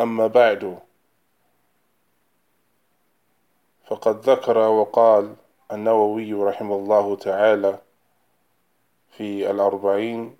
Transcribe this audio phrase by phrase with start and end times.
[0.00, 0.78] أما بعد
[3.86, 5.34] فقد ذكر وقال
[5.72, 7.78] النووي رحمه الله تعالى
[9.10, 10.36] في الأربعين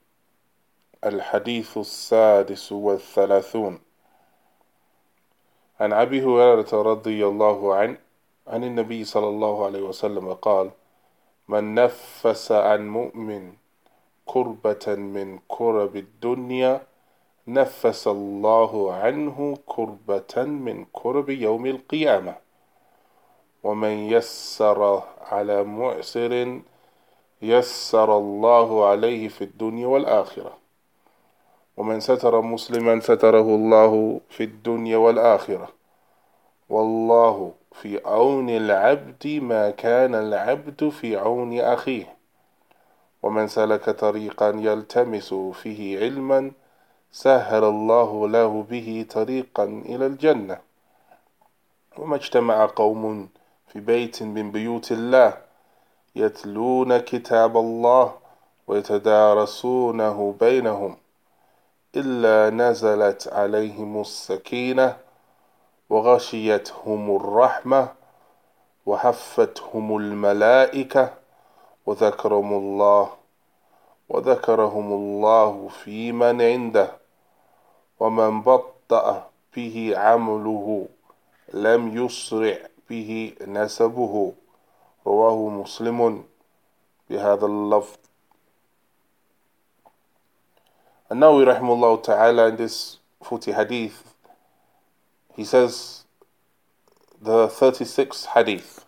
[1.05, 3.81] الحديث السادس والثلاثون.
[5.81, 7.99] عن أبي هريرة رضي الله عنه
[8.47, 10.71] عن النبي صلى الله عليه وسلم قال
[11.49, 13.53] من نفس عن مؤمن
[14.27, 16.90] كربة من كرب الدنيا
[17.53, 22.35] نفس الله عنه كربة من كرب يوم القيامة.
[23.65, 26.61] ومن يسر على معسر
[27.43, 30.59] يسر الله عليه في الدنيا والآخرة.
[31.77, 35.69] ومن ستر مسلما ستره الله في الدنيا والآخرة.
[36.69, 42.17] والله في عون العبد ما كان العبد في عون أخيه.
[43.23, 46.53] ومن سلك طريقا يلتمس فيه علما
[47.13, 50.59] سهل الله له به طريقا إلى الجنة.
[51.99, 53.29] وما اجتمع قوم
[53.67, 55.39] في بيت من بيوت الله
[56.17, 58.15] يتلون كتاب الله
[58.67, 60.97] ويتدارسونه بينهم
[61.97, 64.97] إلا نزلت عليهم السكينة
[65.91, 67.89] وغشيتهم الرحمة
[68.87, 71.15] وحفتهم الملائكة
[71.87, 73.11] وذكرهم الله
[74.09, 77.00] وذكرهم الله في من عنده.
[78.01, 80.89] ومن بطأ به عمله
[81.55, 82.59] لم يسرع
[82.91, 84.33] به نسبه
[85.07, 86.25] رواه مسلم
[87.11, 87.97] بهذا اللفظ
[91.13, 94.15] النووي رحمه الله تعالى in this 40 hadith
[95.37, 96.05] he says
[97.21, 98.85] the 36th hadith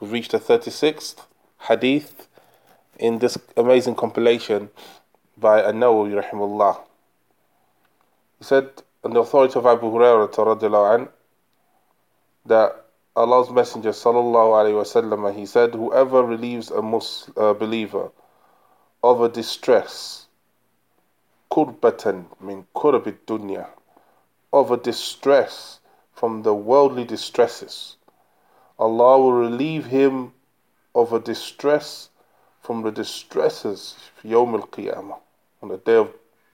[0.00, 1.16] we've reached the 36th
[1.68, 2.28] hadith
[2.98, 4.70] in this amazing compilation
[5.36, 6.78] by An-Nawawi rahimahullah
[8.44, 8.68] he said
[9.02, 11.08] on the authority of Abu Hurairah an,
[12.44, 12.84] that
[13.16, 18.10] Allah's Messenger sallallahu he said whoever relieves a Muslim, uh, believer
[19.02, 20.26] of a distress
[21.50, 23.66] kurbatan min kurabid dunya
[24.52, 25.80] of a distress
[26.12, 27.96] from the worldly distresses
[28.78, 30.34] Allah will relieve him
[30.94, 32.10] of a distress
[32.60, 35.18] from the distresses yawm al-qiyamah
[35.62, 36.12] on the day of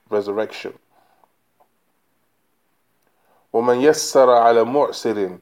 [0.08, 0.78] resurrection
[3.53, 5.41] وَمَنْ يَسَّرَ عَلَى مُعْسِرٍ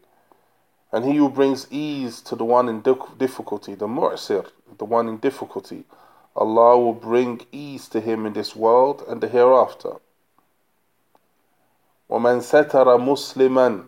[0.92, 5.18] and he who brings ease to the one in difficulty, the mu'sir, the one in
[5.18, 5.86] difficulty,
[6.36, 9.94] Allah will bring ease to him in this world and the hereafter.
[12.10, 13.86] وَمَنْ سَتَرَ مُسْلِمًا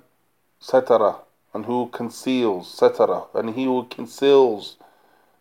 [0.62, 4.76] سَتَرَ and who conceals, satara, and he who conceals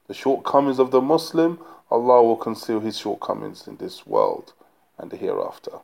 [0.07, 1.59] the shortcomings of the Muslim,
[1.91, 4.53] Allah will conceal his shortcomings in this world
[4.97, 5.81] and the hereafter.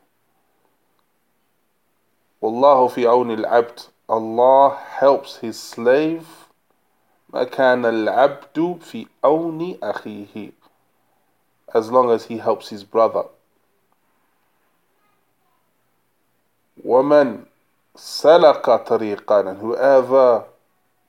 [2.42, 6.28] Wallahu fi awni al-abd Allah helps his slave
[7.34, 10.52] ما كان العبد في أون أخيه
[11.74, 13.26] as long as he helps his brother
[16.86, 17.46] ومن
[17.96, 20.44] سلك طريقا and whoever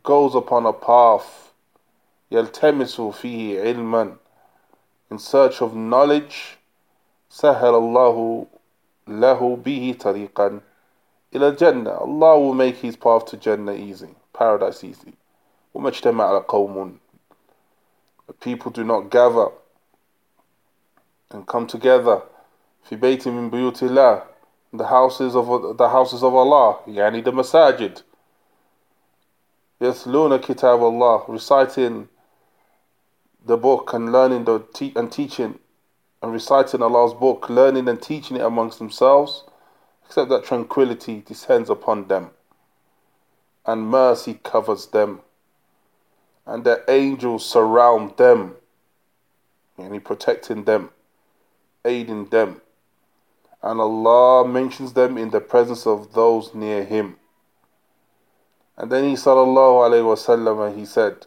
[0.02, 1.52] goes upon a path
[2.30, 4.16] يلتمس فيه علما
[5.12, 6.58] in search of knowledge
[7.30, 8.46] سهل الله
[9.08, 10.60] له به طريقا
[11.35, 15.13] إلى الجنة Allah will make his path to Jannah easy paradise easy
[15.73, 16.99] وما اجتمع قوم
[18.39, 19.49] people do not gather
[21.31, 22.21] and come together
[22.89, 24.23] في بيت من بيوت الله
[24.73, 28.01] the houses of the houses of Allah يعني the masajid
[29.81, 32.07] يتلون كتاب Allah reciting
[33.45, 35.57] the book and learning the te- and teaching
[36.21, 39.43] and reciting Allah's book learning and teaching it amongst themselves
[40.05, 42.31] except that tranquility descends upon them
[43.65, 45.21] and mercy covers them
[46.45, 48.55] and the angels surround them
[49.77, 50.89] and protecting them
[51.85, 52.61] aiding them
[53.63, 57.15] and Allah mentions them in the presence of those near him
[58.77, 61.25] and then he sallallahu alayhi wasallam he said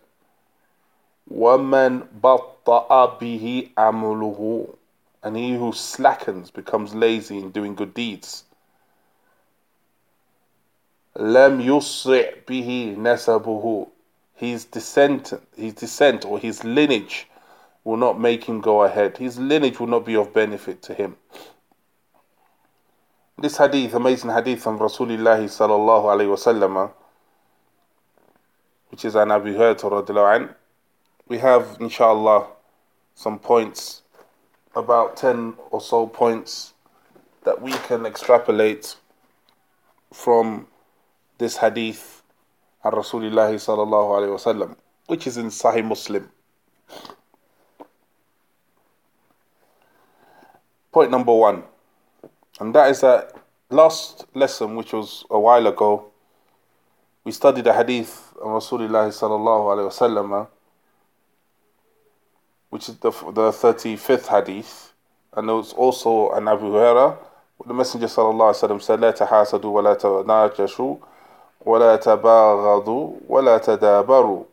[1.32, 4.76] وَمَنْ بَطَّأَ بِهِ عَمُلُهُ
[5.22, 8.44] and he who slackens becomes lazy in doing good deeds
[11.16, 13.86] لم يسرع به نسبه
[14.36, 17.28] his descent his descent or his lineage
[17.84, 21.16] will not make him go ahead his lineage will not be of benefit to him
[23.38, 26.90] this hadith amazing hadith from Rasulullah sallallahu alayhi wasallam
[28.90, 30.54] which is an Abu Hurairah
[31.28, 32.46] we have inshallah
[33.14, 34.02] some points
[34.74, 36.74] about 10 or so points
[37.44, 38.96] that we can extrapolate
[40.12, 40.66] from
[41.38, 42.22] this hadith
[42.82, 44.76] of Rasulullah sallallahu alayhi wasallam,
[45.06, 46.30] which is in Sahih Muslim.
[50.92, 51.64] Point number one,
[52.60, 53.32] and that is that
[53.70, 56.06] last lesson, which was a while ago,
[57.24, 60.46] we studied a hadith of Rasulullah sallallahu alayhi wasallam,
[62.70, 64.92] which is the, the 35th hadith,
[65.32, 67.18] and it was also an Abu Hurairah
[67.66, 70.96] the Messenger sallallahu alaihi wasallam said, لا تحاسدوا ولا تناجشوا
[71.65, 74.43] ولا تباغضوا ولا تدابروا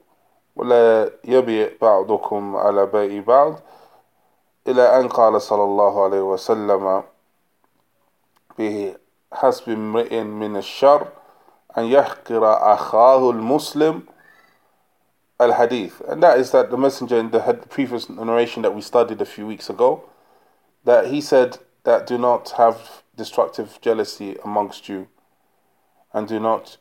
[0.56, 3.54] ولا يبيع بعضكم على بيع بعض
[4.68, 7.02] إلى أن قال صلى الله عليه وسلم
[8.58, 8.94] به
[9.32, 11.06] حسب امرئ من الشر
[11.78, 14.02] أن يحقر أخاه المسلم
[15.40, 19.26] الحديث and that is that the messenger in the previous narration that we studied a
[19.26, 20.02] few weeks ago
[20.84, 25.08] that he said that do not have destructive jealousy amongst you,
[26.12, 26.76] and do not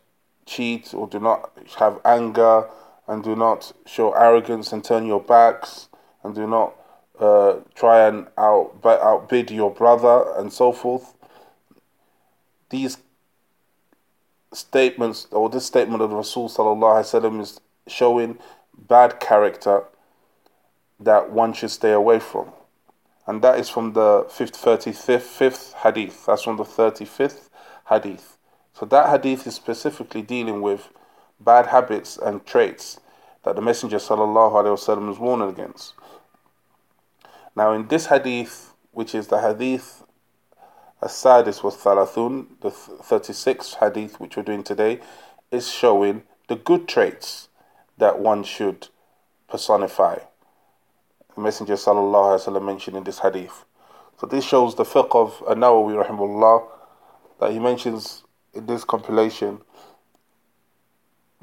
[0.46, 2.68] cheat or do not have anger,
[3.08, 5.90] and do not show arrogance and turn your backs,
[6.24, 6.76] and do not
[7.20, 11.14] uh, try and out, outbid your brother, and so forth.
[12.70, 12.98] These
[14.54, 18.40] statements, or this statement of Rasul sallallahu is showing
[18.78, 19.84] bad character
[21.00, 22.52] that one should stay away from
[23.28, 26.26] and that is from the 5th, 35th hadith.
[26.26, 27.50] That's from the 35th
[27.90, 28.35] hadith.
[28.77, 30.89] So that hadith is specifically dealing with
[31.39, 33.00] bad habits and traits
[33.44, 35.94] that the Messenger wasallam was warned against.
[37.56, 40.04] Now, in this hadith, which is the hadith
[41.01, 45.00] As-Sadis was Thalathun, the 36th hadith which we're doing today,
[45.51, 47.48] is showing the good traits
[47.98, 48.89] that one should
[49.48, 50.18] personify
[51.33, 53.63] the Messenger wasallam mentioned in this hadith.
[54.19, 56.68] So this shows the fiqh of An-Nawawi
[57.39, 58.25] that he mentions
[58.55, 59.61] in this compilation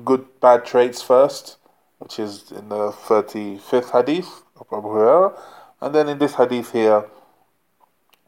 [0.03, 1.57] good bad traits first,
[1.99, 5.39] which is in the 35th hadith of Abu Hurairah,
[5.81, 7.05] and then in this hadith here,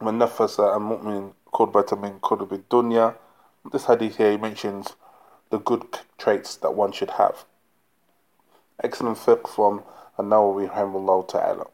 [0.00, 3.14] من نفس عن مؤمن كربة من كرب الدنيا.
[3.70, 4.94] This hadith here he mentions
[5.50, 7.44] the good traits that one should have.
[8.82, 9.82] Excellent fiqh from
[10.16, 11.66] an-Nawawi rahimahullah ta'ala.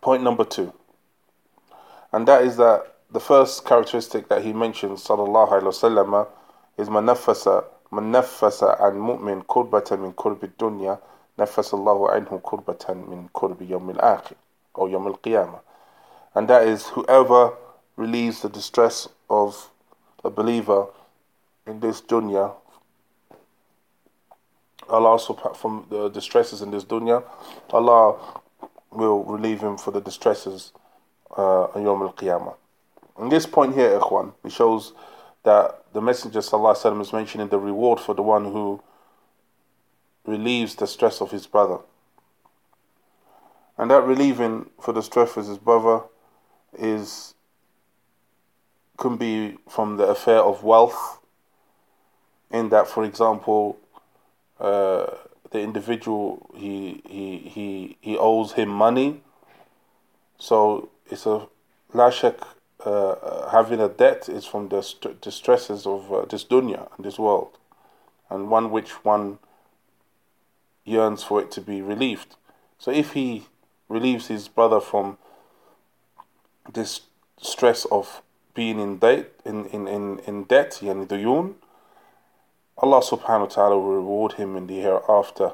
[0.00, 0.72] Point number two.
[2.12, 6.27] And that is that the first characteristic that he mentions, sallallahu alayhi wasallam,
[6.77, 10.99] is manafasa manafasa and mu'min kurbatan min kurbi dunya
[11.37, 14.35] nafasa Allahu anhu kurbatan min kurbi yawm al-akhir
[14.73, 15.61] or yawm al-qiyamah.
[16.35, 17.53] And that is whoever
[17.95, 19.69] relieves the distress of
[20.23, 20.87] a believer
[21.65, 22.53] in this dunya
[24.89, 25.19] Allah
[25.55, 27.23] from the distresses in this dunya,
[27.71, 28.15] Allah
[28.91, 30.71] will relieve him for the distresses
[31.37, 32.55] uh, on Yom Al Qiyamah.
[33.18, 34.92] In this point here, Ikhwan, it shows
[35.44, 38.82] that the Messenger وسلم, is mentioning the reward for the one who
[40.24, 41.78] relieves the stress of his brother.
[43.76, 46.02] And that relieving for the stress of his brother
[46.78, 47.34] is
[48.98, 51.18] can be from the affair of wealth,
[52.50, 53.78] in that, for example,
[54.60, 55.06] uh,
[55.50, 59.22] the individual he he he he owes him money.
[60.38, 61.48] So it's a
[61.92, 62.42] lashak
[62.85, 67.17] uh, having a debt is from the st- distresses of uh, this dunya and this
[67.17, 67.57] world,
[68.29, 69.39] and one which one
[70.85, 72.35] yearns for it to be relieved.
[72.77, 73.47] So if he
[73.89, 75.17] relieves his brother from
[76.73, 77.01] this
[77.41, 78.21] stress of
[78.53, 81.53] being in debt in in in, in debt yani duyun
[82.77, 85.53] Allah subhanahu wa ta'ala will reward him in the hereafter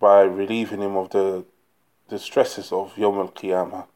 [0.00, 1.44] by relieving him of the
[2.08, 3.86] distresses of Yom al Qiyamah.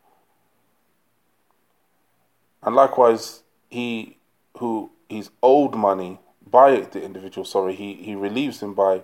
[2.62, 4.16] And likewise, he
[4.58, 9.02] who he's owed money by the individual, sorry, he, he relieves him by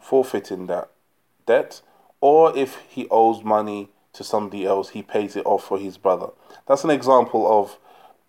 [0.00, 0.90] forfeiting that
[1.46, 1.82] debt,
[2.20, 6.28] or if he owes money to somebody else, he pays it off for his brother.
[6.66, 7.78] That's an example of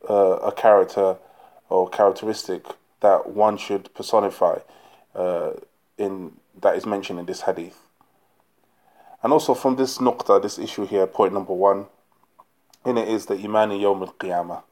[0.09, 1.17] uh, a character
[1.69, 2.65] or characteristic
[2.99, 4.59] that one should personify
[5.15, 5.51] uh,
[5.97, 7.79] in that is mentioned in this hadith.
[9.23, 11.87] And also from this nuqta, this issue here, point number one,
[12.87, 14.63] in it is the imani yawm al qiyamah,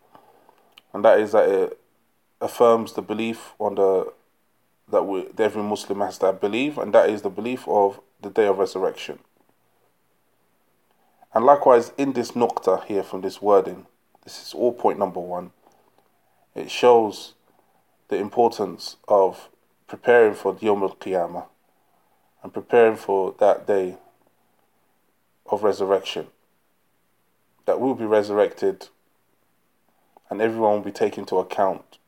[0.93, 1.79] and that is that it,
[2.41, 4.13] affirms the belief on the
[4.89, 8.29] that, we, that every Muslim has to believe, and that is the belief of the
[8.29, 9.19] day of resurrection.
[11.33, 13.87] And likewise, in this nukta here from this wording,
[14.23, 15.51] this is all point number one.
[16.53, 17.33] It shows
[18.09, 19.49] the importance of
[19.87, 21.45] preparing for Yom al Qiyamah
[22.43, 23.97] and preparing for that day
[25.47, 26.27] of resurrection
[27.66, 28.88] That will be resurrected
[30.28, 31.98] and everyone will be taken into account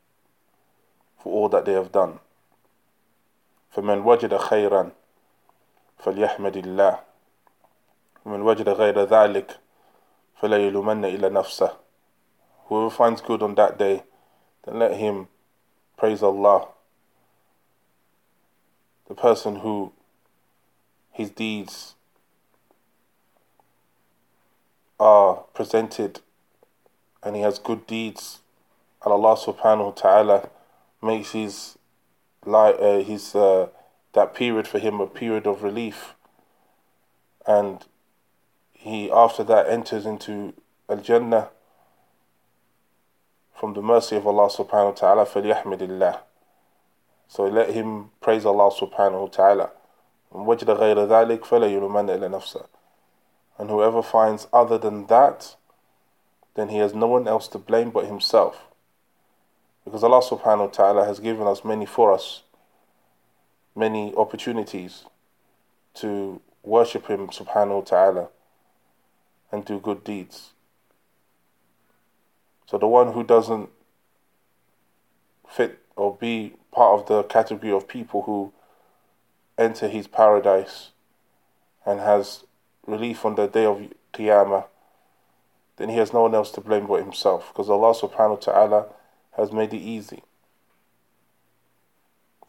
[1.18, 2.21] for all that they have done.
[3.75, 4.90] فمن وجد خيرا
[5.99, 7.00] فليحمد الله
[8.25, 9.59] ومن وجد غير ذلك
[10.40, 11.76] فلا يلومن إلا نفسه
[12.66, 14.02] Whoever finds good on that day,
[14.64, 15.28] then let him
[15.97, 16.68] praise Allah.
[19.09, 19.92] The person who
[21.11, 21.94] his deeds
[24.99, 26.21] are presented
[27.23, 28.40] and he has good deeds,
[29.04, 30.49] and Allah subhanahu wa ta'ala
[31.00, 31.78] makes his,
[32.47, 33.68] uh, his uh,
[34.12, 36.14] that period for him a period of relief.
[37.47, 37.85] And
[38.73, 40.54] he after that enters into
[40.88, 41.50] Al Jannah
[43.54, 46.18] from the mercy of Allah subhanahu wa ta'ala فَلْيَحْمِدِ
[47.28, 49.71] So let him praise Allah subhanahu wa ta'ala.
[50.32, 52.66] وَجْدَ غَيْرَ ذَلِكَ فَلَا يُلُمَنَّ إِلَى نَفْسَهُ
[53.57, 55.55] And whoever finds other than that,
[56.55, 58.67] then he has no one else to blame but himself.
[59.83, 62.43] Because Allah subhanahu wa ta'ala has given us many for us,
[63.75, 65.05] many opportunities
[65.93, 68.29] to worship Him subhanahu wa ta'ala
[69.51, 70.51] and do good deeds.
[72.65, 73.69] So the one who doesn't
[75.47, 78.51] fit or be part of the category of people who
[79.57, 80.89] enter his paradise
[81.85, 82.43] and has
[82.88, 83.82] relief on the day of
[84.13, 84.65] Qiyamah,
[85.77, 88.86] then he has no one else to blame but himself, because Allah subhanahu wa ta'ala
[89.36, 90.24] has made it easy.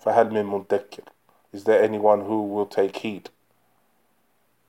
[0.05, 1.05] فَهَلْ مِن مُدَّكِّرٍ
[1.53, 3.31] Is there anyone who will take heed?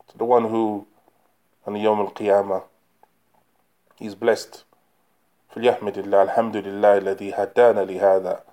[0.09, 0.87] To the one who,
[1.65, 2.63] on the Yawm al-Qiyamah,
[3.99, 4.63] is blessed.
[5.55, 8.43] فليحمد الله الحمد لله الذي هدانا لهذا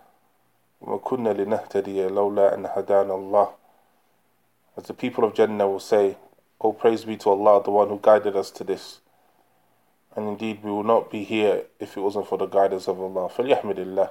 [0.80, 3.48] وما كنا لنهتدي لولا أن هدانا الله
[4.78, 6.16] As the people of Jannah will say,
[6.59, 8.99] Oh praise be to Allah, the one who guided us to this.
[10.15, 13.29] And indeed we will not be here if it wasn't for the guidance of Allah.
[13.29, 14.09] فليحمد الله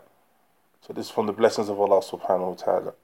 [0.83, 2.95] So this is from the blessings of Allah subhanahu wa ta'ala.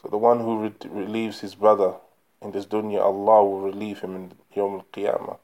[0.00, 1.94] So the one who re- relieves his brother
[2.40, 5.38] in this dunya, Allah will relieve him in Yawm al-Qiyamah.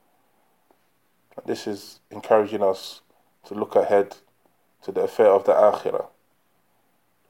[1.45, 3.01] This is encouraging us
[3.47, 4.17] to look ahead
[4.83, 6.07] to the affair of the Akhirah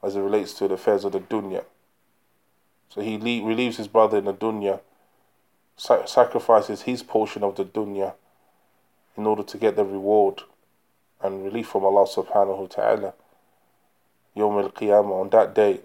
[0.03, 1.63] as it relates to the affairs of the dunya.
[2.89, 4.81] So he le- relieves his brother in the dunya, sa-
[5.78, 8.14] sacrifices his portion of the dunya
[9.16, 10.42] in order to get the reward
[11.22, 13.14] and relief from Allah subhanahu wa ta'ala.
[14.36, 15.80] Yawm al Qiyamah, on that day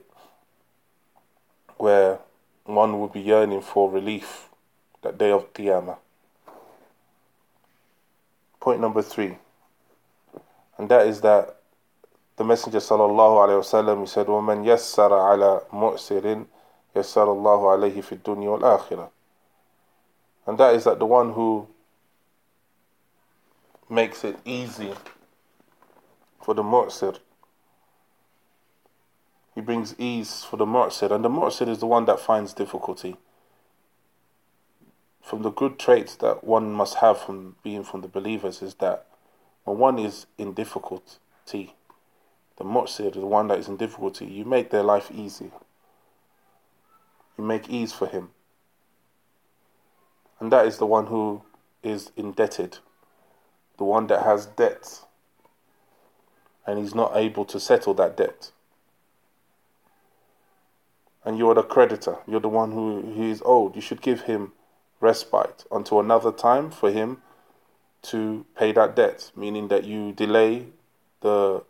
[1.77, 2.19] where
[2.65, 4.50] one will be yearning for relief,
[5.01, 5.97] that day of Qiyamah.
[8.59, 9.38] Point number three,
[10.77, 11.57] and that is that
[12.38, 16.45] the Messenger sallallahu alayhi wasallam he said, "ومن يسر على مؤسر
[16.95, 19.09] يسر الله عليه في الدنيا والآخرة." akhirah."
[20.45, 21.67] And that is that the one who
[23.89, 24.93] makes it easy
[26.41, 27.19] for the mu'sir.
[29.55, 33.15] He brings ease for the mu'sir, and the mu'sir is the one that finds difficulty
[35.23, 39.07] from the good traits that one must have from being from the believers is that
[39.63, 41.73] when one is in difficulty,
[42.57, 45.50] the mu'sir, is the one that is in difficulty, you make their life easy.
[47.38, 48.31] You make ease for him.
[50.43, 51.41] And that is the one who
[51.83, 52.79] is indebted,
[53.77, 55.00] the one that has debt,
[56.67, 58.51] and he's not able to settle that debt.
[61.23, 63.77] And you're the creditor, you're the one who, who is owed.
[63.77, 64.51] You should give him
[65.00, 67.21] respite until another time for him
[68.01, 70.65] to pay that debt, meaning that you delay
[71.21, 71.63] the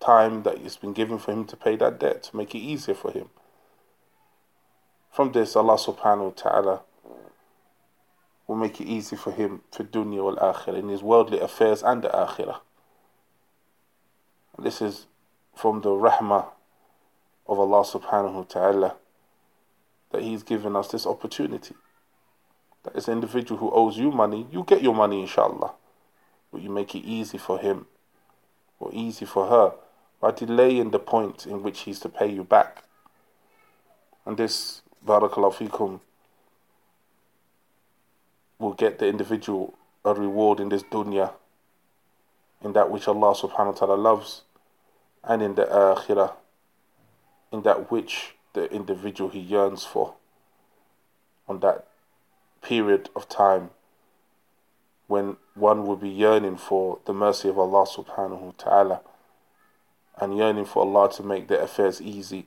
[0.00, 2.96] time that it's been given for him to pay that debt to make it easier
[2.96, 3.28] for him.
[5.12, 6.80] From this, Allah subhanahu wa ta'ala
[8.50, 12.02] will make it easy for him for dunya wal akhirah in his worldly affairs and
[12.02, 12.58] the akhirah.
[14.58, 15.06] This is
[15.54, 16.48] from the rahmah
[17.46, 18.96] of Allah subhanahu wa ta'ala
[20.10, 21.76] that He's given us this opportunity
[22.82, 25.72] that is an individual who owes you money, you get your money inshallah.
[26.52, 27.86] But you make it easy for him
[28.80, 29.74] or easy for her
[30.20, 32.82] by delaying the point in which he's to pay you back.
[34.26, 36.00] And this, barakallahu fikum,
[38.60, 39.74] will get the individual
[40.04, 41.32] a reward in this dunya,
[42.62, 44.42] in that which Allah subhanahu wa ta'ala loves,
[45.24, 46.34] and in the akhirah,
[47.50, 50.14] in that which the individual he yearns for,
[51.48, 51.86] on that
[52.62, 53.70] period of time
[55.06, 59.00] when one will be yearning for the mercy of Allah subhanahu wa ta'ala
[60.20, 62.46] and yearning for Allah to make their affairs easy,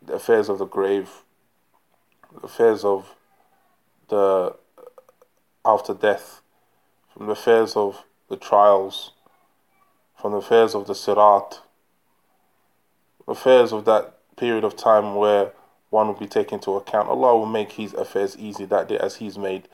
[0.00, 1.24] the affairs of the grave,
[2.32, 3.14] the affairs of
[4.08, 4.56] the
[5.64, 6.40] after death,
[7.12, 9.12] from the affairs of the trials,
[10.20, 11.60] from the affairs of the sirat,
[13.26, 15.52] affairs of that period of time where
[15.90, 17.08] one will be taken to account.
[17.08, 19.68] Allah will make His affairs easy that day as He's made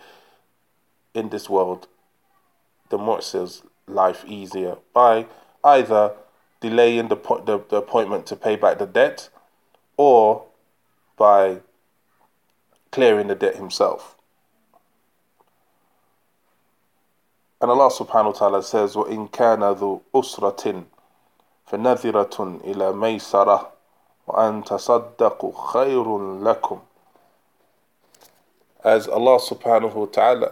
[1.15, 1.87] in this world
[2.91, 5.27] the Mu'sir's life easier by
[5.63, 6.13] either
[6.61, 9.29] delaying the, the, the appointment to pay back the debt
[9.97, 10.45] or
[11.17, 11.59] by
[12.91, 14.17] clearing the debt himself.
[17.64, 20.84] And Allah subhanahu wa ta'ala says, وَإِن كَانَ ذُو أُسْرَةٍ
[21.70, 23.68] فَنَذِرَةٌ إِلَى مَيْسَرَةٍ
[24.28, 26.06] وَأَن تَصَدَّقُوا خَيْرٌ
[26.44, 26.80] لَكُمْ
[28.84, 30.52] As Allah subhanahu wa ta'ala,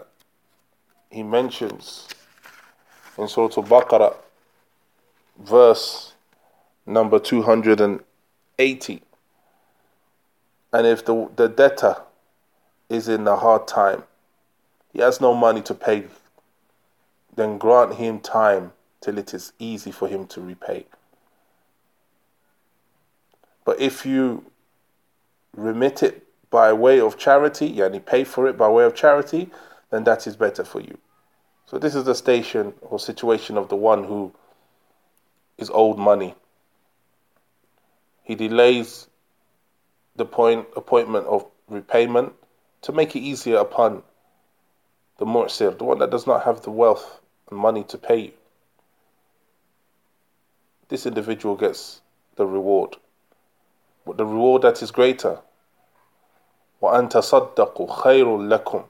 [1.09, 2.07] He mentions
[3.17, 4.13] in Surah Al-Baqarah,
[5.39, 6.13] verse
[6.85, 9.01] number 280.
[10.73, 11.95] And if the, the debtor
[12.89, 14.03] is in a hard time,
[14.93, 16.05] he has no money to pay,
[17.34, 20.86] then grant him time till it is easy for him to repay.
[23.64, 24.44] But if you
[25.56, 29.50] remit it by way of charity, yani pay for it by way of charity,
[29.90, 30.98] then that is better for you.
[31.66, 34.32] So this is the station or situation of the one who
[35.56, 36.34] is owed money.
[38.22, 39.06] He delays
[40.16, 42.34] the point appointment of repayment
[42.82, 44.02] to make it easier upon
[45.18, 48.33] the mu'sir, the one that does not have the wealth money to pay you.
[50.89, 52.01] This individual gets
[52.35, 52.95] the reward.
[54.05, 55.39] But the reward that is greater.
[56.81, 58.85] وَأَن تَصَدَّقُوا خَيْرٌ لَكُمْ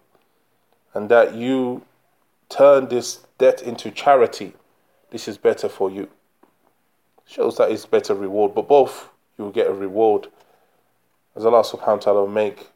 [0.93, 1.83] And that you
[2.49, 4.53] turn this debt into charity.
[5.09, 6.09] This is better for you.
[7.25, 10.27] Shows that it's better reward, but both you will get a reward.
[11.35, 12.69] As Allah subhanahu wa ta'ala will make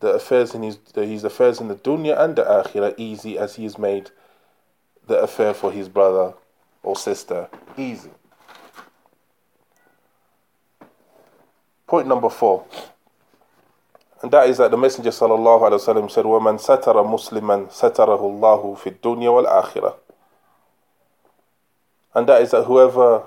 [0.00, 3.56] the affairs in his, the, his affairs in the dunya and the akhirah easy as
[3.56, 4.10] he has made
[5.06, 6.34] the affair for his brother
[6.82, 8.10] or sister easy.
[11.86, 12.66] Point number four.
[14.22, 18.76] And that is that the Messenger sallallahu alaihi wasallam said, "Woman satara musliman satarahu Allahu
[18.76, 19.94] fi dunya wal akhirah."
[22.14, 23.22] And that is that whoever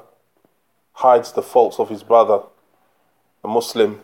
[0.93, 2.43] hides the faults of his brother,
[3.43, 4.01] a Muslim,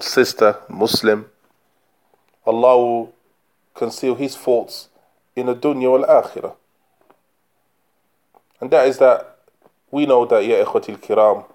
[0.00, 1.29] sister, Muslim,
[2.45, 3.13] Allah will
[3.73, 4.89] conceal his faults
[5.35, 6.55] in the dunya wal akhirah.
[8.61, 9.37] And that is that
[9.91, 11.45] we know that, ya ikhwatil kiram,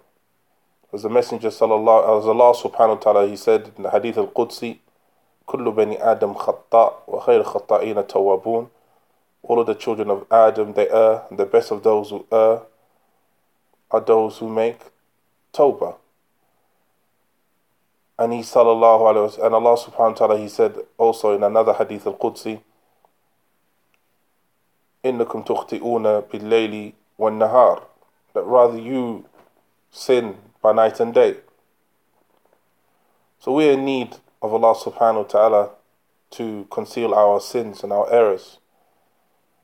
[0.92, 4.78] as the Messenger sallallahu, as Allah subhanahu wa ta'ala, he said in the Hadith al-Qudsi,
[5.50, 8.68] كل بني آدم خطاء وخير خطائين توابون
[9.42, 12.60] All of the children of Adam, they err, and the best of those who err
[13.90, 14.78] are those who make
[15.52, 15.96] tawbah.
[18.18, 21.72] And he sallallahu alayhi wa and Allah subhanahu wa ta'ala, he said also in another
[21.72, 22.60] hadith al-Qudsi,
[25.04, 27.82] إنكم تخطئون بالليل والنهار
[28.34, 29.24] that rather you
[29.90, 31.36] sin by night and day.
[33.38, 35.70] So we are in need of Allah subhanahu wa ta'ala
[36.32, 38.58] to conceal our sins and our errors.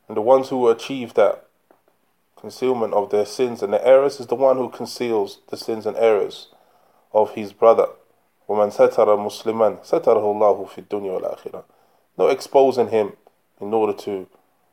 [0.08, 1.46] And the ones who achieve that
[2.36, 5.96] concealment of their sins and their errors is the one who conceals the sins and
[5.96, 6.48] errors
[7.12, 7.86] of his brother.
[8.50, 11.64] وَمَنْ سَتَرَ مُسْلِمًا سَتَرَهُ اللَّهُ فِي الدُّنْيَا وَالْآخِرَةِ
[12.18, 13.12] No exposing him
[13.60, 14.28] in order to,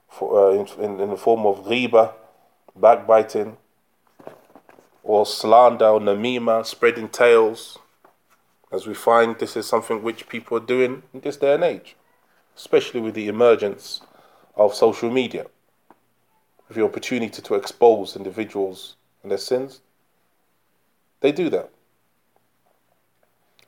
[0.10, 2.14] for, uh, in, in, in the form of ghiba,
[2.76, 3.58] backbiting,
[5.04, 7.80] or slander or namima, spreading tales,
[8.72, 11.96] as we find this is something which people are doing in this day and age,
[12.56, 14.02] especially with the emergence
[14.56, 15.46] of social media,
[16.68, 19.82] with the opportunity to expose individuals and their sins.
[21.22, 21.70] They do that.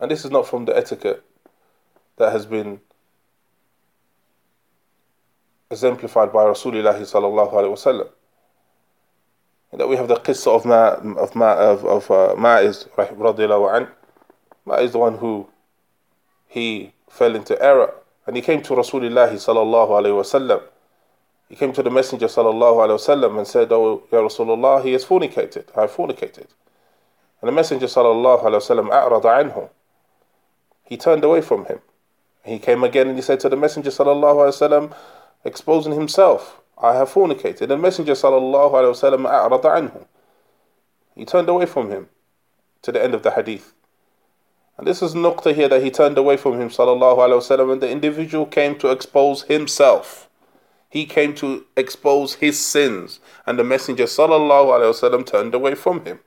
[0.00, 1.22] And this is not from the etiquette
[2.16, 2.80] that has been
[5.70, 8.08] exemplified by Rasulullah sallallahu alaihi wasallam
[9.72, 13.88] that we have the qissa of Ma, of Ma, of, of uh, Ma'iz an.
[14.66, 15.48] Ma'iz the one who
[16.48, 17.94] he fell into error
[18.26, 20.62] and he came to Rasulullah sallallahu alayhi wasallam.
[21.48, 25.04] He came to the Messenger sallallahu alayhi wasallam and said, "Oh, Ya Rasulullah, he has
[25.04, 25.64] fornicated.
[25.76, 26.46] I have fornicated."
[27.40, 29.68] And the Messenger sallallahu alayhi wasallam a'rada anhu.
[30.90, 31.78] He turned away from him.
[32.44, 34.96] He came again and he said to the Messenger sallallahu alayhi wasallam,
[35.44, 37.68] exposing himself, I have fornicated.
[37.68, 40.06] The Messenger sallallahu alayhi wasallam.
[41.14, 42.08] He turned away from him
[42.82, 43.72] to the end of the hadith.
[44.76, 47.80] And this is nukta here that he turned away from him sallallahu alayhi wasallam and
[47.80, 50.28] the individual came to expose himself.
[50.88, 56.04] He came to expose his sins and the Messenger sallallahu alayhi wasallam turned away from
[56.04, 56.18] him.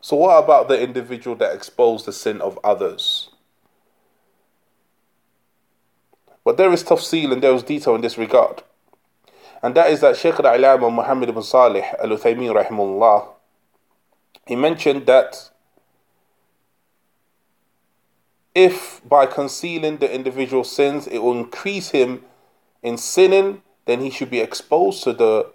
[0.00, 3.28] So what about the individual that exposed the sin of others?
[6.44, 8.62] But there is tafsil and there is detail in this regard.
[9.62, 13.28] And that is that Shaykh al-Alama Muhammad ibn Salih al-Uthaymin rahimullah,
[14.46, 15.50] he mentioned that
[18.54, 22.24] if by concealing the individual sins it will increase him
[22.82, 25.50] in sinning, then he should be exposed to the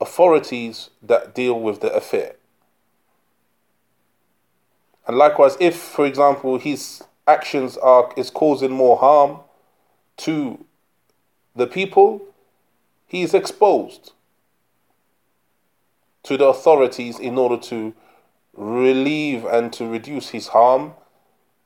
[0.00, 2.36] authorities that deal with the affair.
[5.06, 9.40] And likewise, if, for example, his actions are is causing more harm
[10.18, 10.64] to
[11.56, 12.22] the people,
[13.06, 14.12] he is exposed
[16.24, 17.94] to the authorities in order to
[18.54, 20.94] relieve and to reduce his harm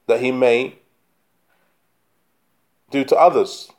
[0.06, 0.78] that he may
[2.90, 3.70] do to others.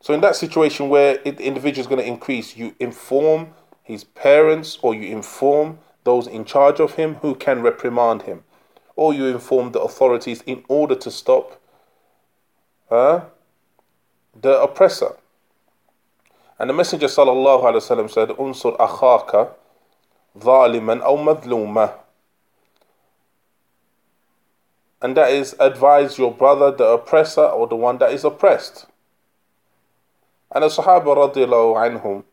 [0.00, 4.78] So, in that situation where the individual is going to increase, you inform his parents
[4.82, 8.44] or you inform those in charge of him who can reprimand him.
[8.94, 11.60] Or you inform the authorities in order to stop
[12.90, 13.20] uh,
[14.40, 15.16] the oppressor.
[16.58, 19.50] And the Messenger sallallahu alaihi wasallam said, "Unsur akhaka
[20.38, 21.92] zaliman aw madluma."
[25.02, 28.86] And that is advise your brother, the oppressor or the one that is oppressed.
[30.54, 32.24] And the Sahaba radiallahu anhum,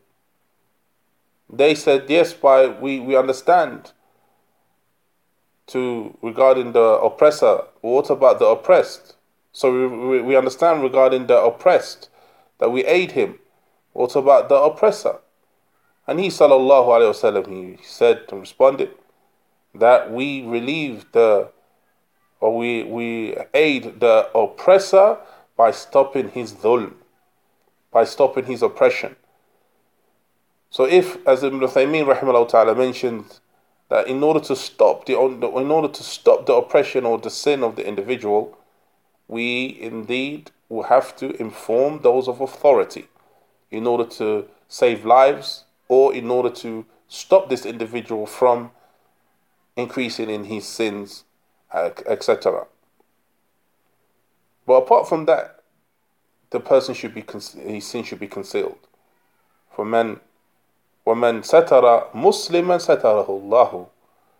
[1.57, 3.91] they said, yes, by we, we understand
[5.67, 7.61] to regarding the oppressor.
[7.81, 9.15] What about the oppressed?
[9.51, 12.09] So we, we understand regarding the oppressed
[12.59, 13.39] that we aid him.
[13.93, 15.19] What about the oppressor?
[16.07, 18.91] And he sallallahu alayhi wasallam he said and responded
[19.75, 21.49] that we relieve the
[22.39, 25.17] or we we aid the oppressor
[25.55, 26.93] by stopping his dhulm,
[27.91, 29.15] by stopping his oppression.
[30.73, 33.39] So if, as Ibn Uthaymeen rahimahullah ta'ala mentioned,
[33.89, 37.63] that in order to stop the in order to stop the oppression or the sin
[37.63, 38.57] of the individual,
[39.27, 43.05] we indeed will have to inform those of authority
[43.69, 48.71] in order to save lives or in order to stop this individual from
[49.75, 51.23] increasing in his sins,
[51.71, 52.65] etc.
[54.65, 55.61] But apart from that,
[56.49, 57.23] the person should be
[57.63, 58.87] his sin should be concealed.
[59.69, 60.19] For men
[61.06, 63.86] ومن ستر مسلما ستره الله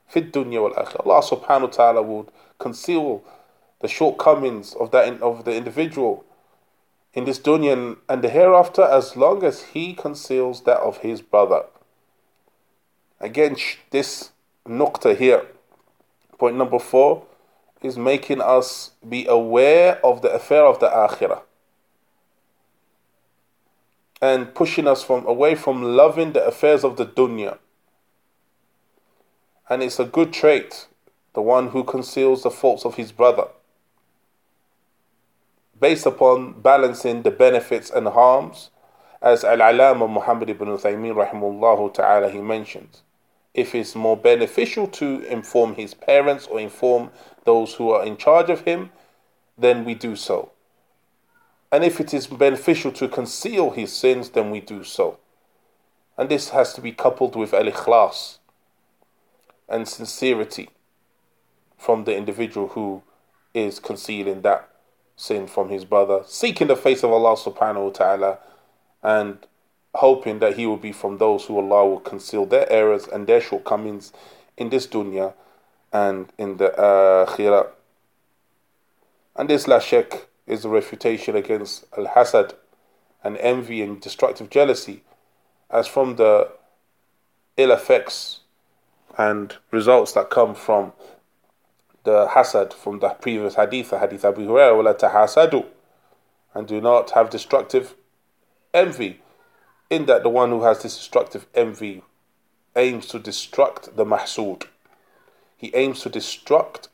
[0.08, 3.22] في الدنيا والآخرة Allah subhanahu wa ta'ala would conceal
[3.80, 6.24] the shortcomings of that of the individual
[7.14, 11.62] in this dunya and the hereafter as long as he conceals that of his brother.
[13.18, 13.56] Again,
[13.90, 14.30] this
[14.66, 15.46] nukta here,
[16.38, 17.24] point number four,
[17.82, 21.42] is making us be aware of the affair of the akhirah
[24.23, 27.57] and pushing us from away from loving the affairs of the dunya.
[29.69, 30.87] And it's a good trait,
[31.33, 33.47] the one who conceals the faults of his brother,
[35.77, 38.69] based upon balancing the benefits and harms,
[39.21, 43.01] as Al-Alama Muhammad ibn Uthaymeen rahimullah ta'ala he mentions.
[43.53, 47.11] If it's more beneficial to inform his parents or inform
[47.43, 48.91] those who are in charge of him,
[49.57, 50.52] then we do so.
[51.73, 55.17] And if it is beneficial to conceal his sins, then we do so.
[56.15, 58.37] And this has to be coupled with al ikhlas
[59.67, 60.69] and sincerity
[61.75, 63.01] from the individual who
[63.55, 64.69] is concealing that
[65.15, 68.37] sin from his brother, seeking the face of Allah subhanahu wa ta'ala
[69.01, 69.39] and
[69.95, 73.41] hoping that he will be from those who Allah will conceal their errors and their
[73.41, 74.13] shortcomings
[74.57, 75.33] in this dunya
[75.91, 77.69] and in the akhirah.
[79.35, 79.79] And this la
[80.45, 82.53] is a refutation against al hasad
[83.23, 85.03] and envy and destructive jealousy
[85.69, 86.49] as from the
[87.57, 88.41] ill effects
[89.17, 90.91] and results that come from
[92.03, 95.65] the hasad from the previous hadith, the hadith Abu Hurairah,
[96.53, 97.95] and do not have destructive
[98.73, 99.21] envy,
[99.89, 102.03] in that the one who has this destructive envy
[102.75, 104.65] aims to destruct the mahsud.
[105.55, 106.87] He aims to destruct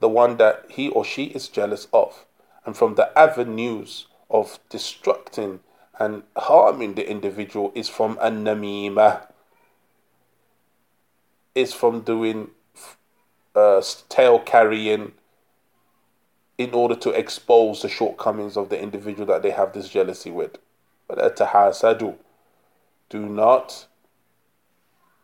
[0.00, 2.24] the one that he or she is jealous of
[2.64, 5.60] and from the avenues of destructing
[5.98, 8.46] and harming the individual is from an
[11.54, 12.50] is from doing
[13.54, 15.12] uh, tale carrying
[16.58, 20.58] in order to expose the shortcomings of the individual that they have this jealousy with.
[21.08, 22.16] But atahasadu,
[23.08, 23.86] do not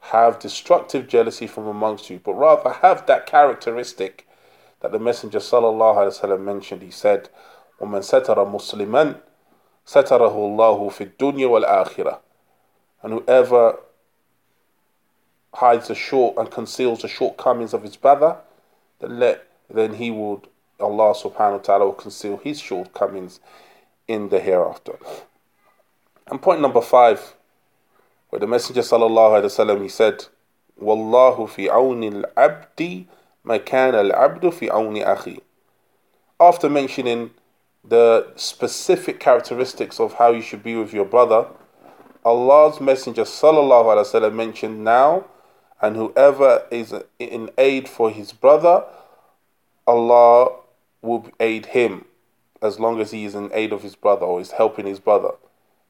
[0.01, 4.27] have destructive jealousy from amongst you, but rather have that characteristic
[4.82, 6.82] that the Messenger sallallahu alaihi wasallam mentioned.
[6.82, 7.30] He said,
[7.80, 9.18] وَمَنْ سَتَرَ مُسْلِمًا
[9.86, 12.20] سَتَرَهُ اللَّهُ فِي الدُّنْيا وَالْآخِرَةِ
[13.04, 13.80] And whoever
[15.54, 18.38] hides the short and conceals the shortcomings of his brother,
[19.00, 20.48] then let then he would
[20.80, 23.40] Allah subhanahu wa ta'ala will conceal his shortcomings
[24.08, 24.98] in the hereafter.
[26.28, 27.36] And point number five,
[28.30, 30.26] where the Messenger sallallahu alaihi wasallam he said,
[30.82, 33.08] "Wallahu fi awni al-abdi
[33.44, 35.42] ma kana al-abdu fi awni akhi."
[36.40, 37.32] After mentioning
[37.84, 41.48] the specific characteristics of how you should be with your brother,
[42.24, 45.26] Allah's Messenger sallallahu alaihi wasallam mentioned now,
[45.82, 48.84] and whoever is in aid for his brother,
[49.86, 50.56] Allah
[51.02, 52.06] will aid him
[52.62, 55.32] as long as he is in aid of his brother or is helping his brother.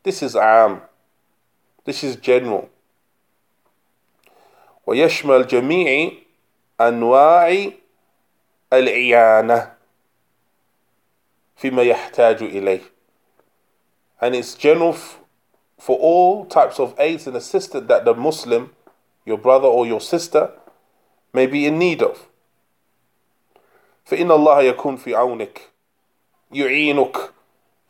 [0.03, 0.81] This is am.
[1.85, 2.69] This is general.
[4.87, 6.11] ويشمل جميع
[6.81, 7.69] أنواع
[8.73, 9.73] الإعانة
[11.55, 12.81] فيما يحتاج إليه
[14.21, 14.95] and it's general
[15.77, 18.71] for all types of aids and assistance that the Muslim,
[19.25, 20.51] your brother or your sister,
[21.33, 22.27] may be in need of.
[24.05, 25.61] فإن الله يكون في عونك
[26.51, 27.17] يعينك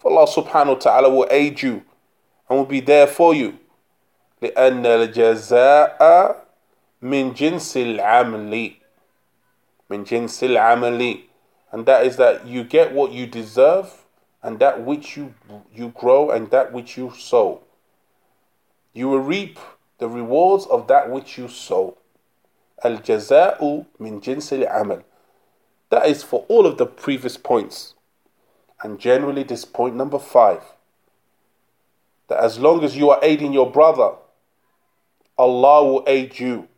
[0.03, 1.83] فالله سبحانه وتعالى will aid you
[2.49, 3.53] and will be there for you
[4.41, 6.45] لأن الجزاء
[7.01, 8.71] من جنس العمل
[9.90, 14.06] And that is that you get what you deserve
[14.42, 15.34] and that which you,
[15.74, 17.62] you grow and that which you sow.
[18.92, 19.58] You will reap
[19.98, 21.98] the rewards of that which you sow.
[22.82, 25.02] Al jaza'u min jinsil amal.
[25.90, 27.94] That is for all of the previous points.
[28.82, 30.62] And generally, this point number five
[32.28, 34.12] that as long as you are aiding your brother,
[35.36, 36.68] Allah will aid you.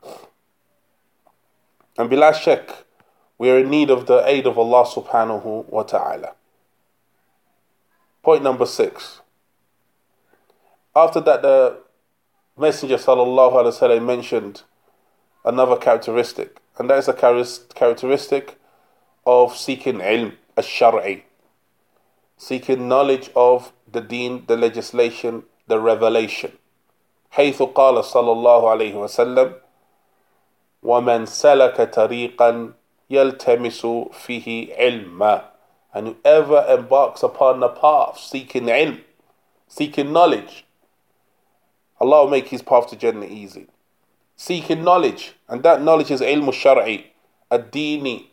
[1.98, 2.86] And bila shak,
[3.41, 6.33] we are in need of the aid of Allah subhanahu wa ta'ala.
[8.23, 9.21] Point number six.
[10.95, 11.77] After that, the
[12.57, 14.63] Messenger sallallahu alaihi wasallam mentioned
[15.45, 18.57] another characteristic, and that is a characteristic
[19.25, 21.21] of seeking ilm al-shar'i,
[22.37, 26.51] seeking knowledge of the deen, the legislation, the revelation.
[27.33, 29.53] حيث قال صلى الله عليه وسلم
[30.83, 32.73] ومن سلك طريقا
[33.11, 35.57] يلتمس فيه علما
[35.93, 39.01] and whoever embarks upon the path seeking ilm,
[39.67, 40.63] seeking knowledge,
[41.99, 43.65] Allah will make his path to Jannah easy.
[44.35, 47.05] Seeking knowledge, and that knowledge is ilm al-shar'i,
[47.49, 48.27] ad-dini,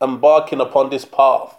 [0.00, 1.56] embarking upon this path.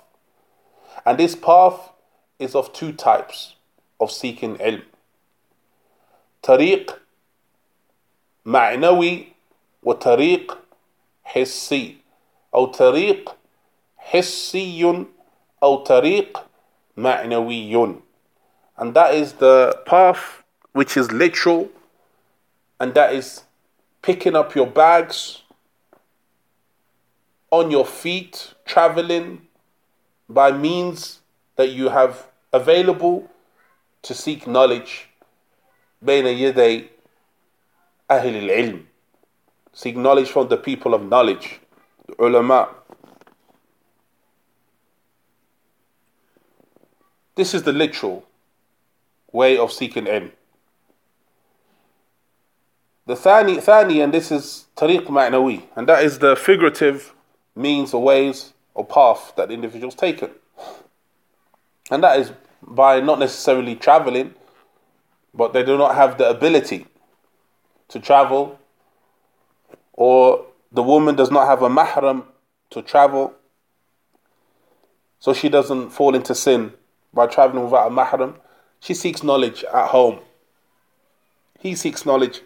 [1.06, 1.91] And this path
[2.39, 3.56] is of two types
[4.00, 4.84] of seeking ilm.
[6.43, 7.02] طريق
[8.45, 9.28] معنوي
[9.84, 10.58] وطريق
[11.23, 11.97] حسي
[12.54, 13.36] أو طريق
[13.97, 15.06] حسي
[15.63, 16.45] أو طريق
[16.97, 17.95] معنوي
[18.78, 21.69] and that is the path which is literal
[22.80, 23.43] and that is
[24.02, 25.41] picking up your bags
[27.50, 29.47] on your feet, traveling
[30.30, 31.19] by means
[31.56, 33.30] that you have available
[34.04, 35.10] to seek knowledge.
[36.02, 36.88] بين يدي
[38.12, 38.86] أهل العلم.
[39.72, 41.61] Seek knowledge from the people of knowledge,
[42.06, 42.68] the ulama.
[47.35, 48.26] This is the literal
[49.32, 50.30] way of seeking ilm.
[53.06, 57.14] The thani, thani, and this is tariq ma'nawi, and that is the figurative
[57.56, 60.30] means or ways or path that the individual's taken.
[61.90, 62.32] And that is
[62.62, 64.35] by not necessarily traveling,
[65.35, 66.87] but they do not have the ability
[67.88, 68.58] to travel,
[69.92, 72.24] or the woman does not have a mahram
[72.70, 73.35] to travel,
[75.18, 76.72] so she doesn't fall into sin
[77.12, 78.35] by traveling without a mahram.
[78.81, 80.18] She seeks knowledge at home.
[81.61, 82.42] He seeks knowledge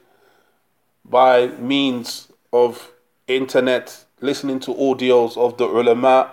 [1.05, 2.93] by means of
[3.29, 6.31] internet listening to audios of the ulama,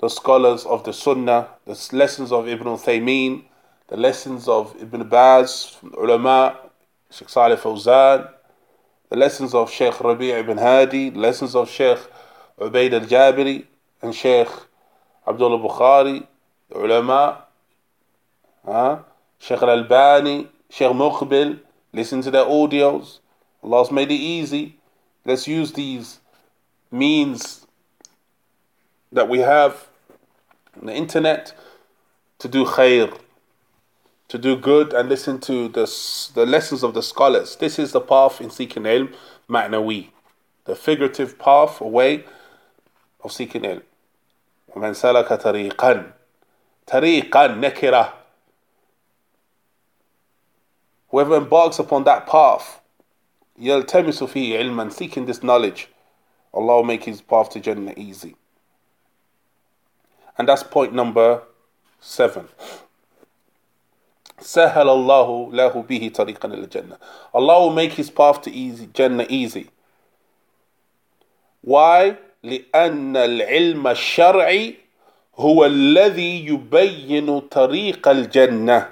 [0.00, 3.44] the scholars of the sunnah, the lessons of Ibn Uthaymeen,
[3.88, 6.56] the lessons of Ibn Baz, ulama,
[7.10, 8.28] Sheikh Salih Fawzan,
[9.10, 11.98] the lessons of Sheikh Rabi' ibn Hadi, the lessons of Sheikh
[12.60, 13.64] Ubaid al-Jabiri
[14.02, 14.48] and Sheikh
[15.26, 16.26] Abdullah Bukhari,
[16.68, 17.44] the ulama,
[18.64, 18.98] huh?
[19.38, 21.60] Sheikh al-Albani, Sheikh Muqbil,
[21.92, 23.20] listen to their audios.
[23.62, 24.76] Allah's made it easy.
[25.24, 26.20] Let's use these
[26.90, 27.66] means
[29.12, 29.88] that we have
[30.78, 31.54] on the internet
[32.38, 33.18] to do khair,
[34.27, 35.85] to do good and listen to the,
[36.33, 37.55] the lessons of the scholars.
[37.55, 39.13] This is the path in seeking ilm,
[39.49, 40.09] ma'nawi,
[40.65, 42.23] the figurative path or way
[43.23, 43.83] of seeking ilm.
[44.75, 46.13] ومن سلك طريقا
[46.87, 48.13] طريقا نكرة
[51.09, 52.81] Whoever embarks upon that path,
[53.59, 55.89] يلتمس فيه علما, seeking this knowledge,
[56.51, 58.35] Allah will make his path to Jannah easy.
[60.37, 61.43] And that's point number
[61.99, 62.47] seven.
[64.40, 66.96] سهل الله له به طريقا إلى الجنة.
[67.34, 69.70] Allah will make his path to easy, Jannah easy.
[71.62, 72.16] Why?
[72.44, 74.74] لأن العلم الشرعي
[75.36, 78.88] هو الذي يبين طريق الجنة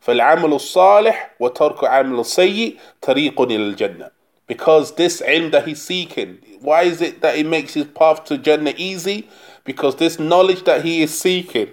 [0.00, 4.10] فالعمل الصالح وترك عمل السيء طريق إلى الجنة
[4.46, 8.36] because this ilm that he's seeking why is it that it makes his path to
[8.38, 9.28] Jannah easy
[9.64, 11.68] because this knowledge that he is seeking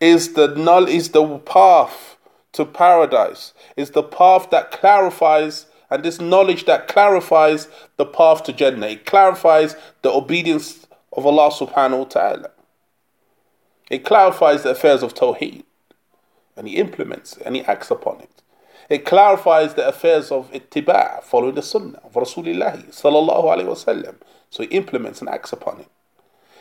[0.00, 0.46] is the
[0.88, 2.15] is the path
[2.56, 3.54] to paradise.
[3.76, 8.88] Is the path that clarifies and this knowledge that clarifies the path to Jannah.
[8.88, 12.50] It clarifies the obedience of Allah subhanahu wa ta'ala.
[13.90, 15.62] It clarifies the affairs of Tawheed.
[16.56, 18.42] And he implements it and he acts upon it.
[18.88, 24.16] It clarifies the affairs of ittiba' following the sunnah of Rasulullah sallallahu alaihi wasallam
[24.48, 25.88] so he implements and acts upon it.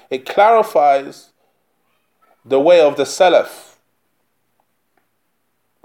[0.09, 1.29] It clarifies
[2.43, 3.74] the way of the Salaf.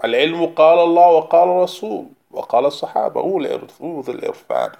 [0.04, 4.72] العلم قال الله وقال الرسول وقال الصحابة أولو ذي الإرفان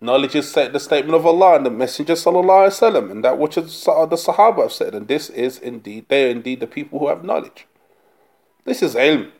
[0.00, 3.54] Knowledge is the statement of Allah and the Messenger sallallahu alaihi wasallam, and that which
[3.54, 7.24] the Sahaba have said, and this is indeed they are indeed the people who have
[7.24, 7.66] knowledge.
[8.64, 9.30] This is ilm.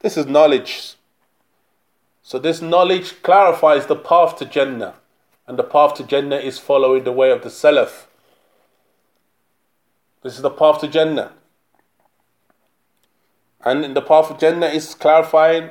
[0.00, 0.94] This is knowledge.
[2.22, 4.94] So this knowledge clarifies the path to Jannah.
[5.46, 8.04] And the path to Jannah is following the way of the Salaf.
[10.22, 11.32] This is the path to Jannah.
[13.64, 15.70] And in the path of Jannah is clarifying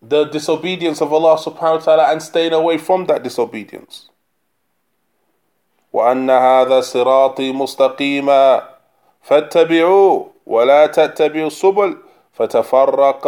[0.00, 4.10] the disobedience of Allah subhanahu wa ta'ala and staying away from that disobedience.
[5.92, 8.68] وأن هذا صراطي مستقيما
[9.22, 11.96] فاتبعوه ولا تتبعوا السبل
[12.32, 13.24] فتفرق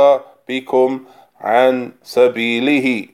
[0.48, 1.04] بكم
[1.40, 3.08] عن سبيله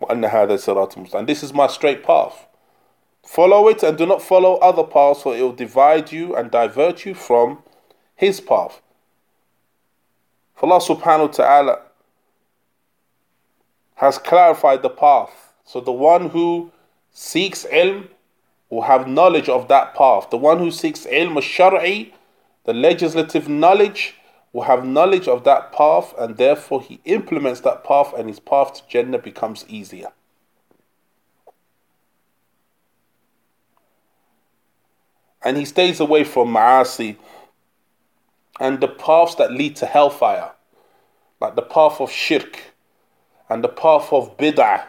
[0.00, 2.41] وأن هذا صراط مستقيم and this is my straight path
[3.23, 7.05] follow it and do not follow other paths for it will divide you and divert
[7.05, 7.59] you from
[8.15, 8.81] his path.
[10.55, 11.81] For Allah subhanahu wa ta'ala
[13.95, 15.53] has clarified the path.
[15.65, 16.71] So the one who
[17.11, 18.09] seeks ilm
[18.69, 20.29] will have knowledge of that path.
[20.29, 22.11] The one who seeks ilm al-shar'i
[22.65, 24.15] the legislative knowledge
[24.53, 28.73] will have knowledge of that path and therefore he implements that path and his path
[28.75, 30.13] to Jannah becomes easier.
[35.43, 37.17] And he stays away from ma'asi
[38.59, 40.51] and the paths that lead to hellfire,
[41.41, 42.59] like the path of shirk
[43.49, 44.85] and the path of bid'ah,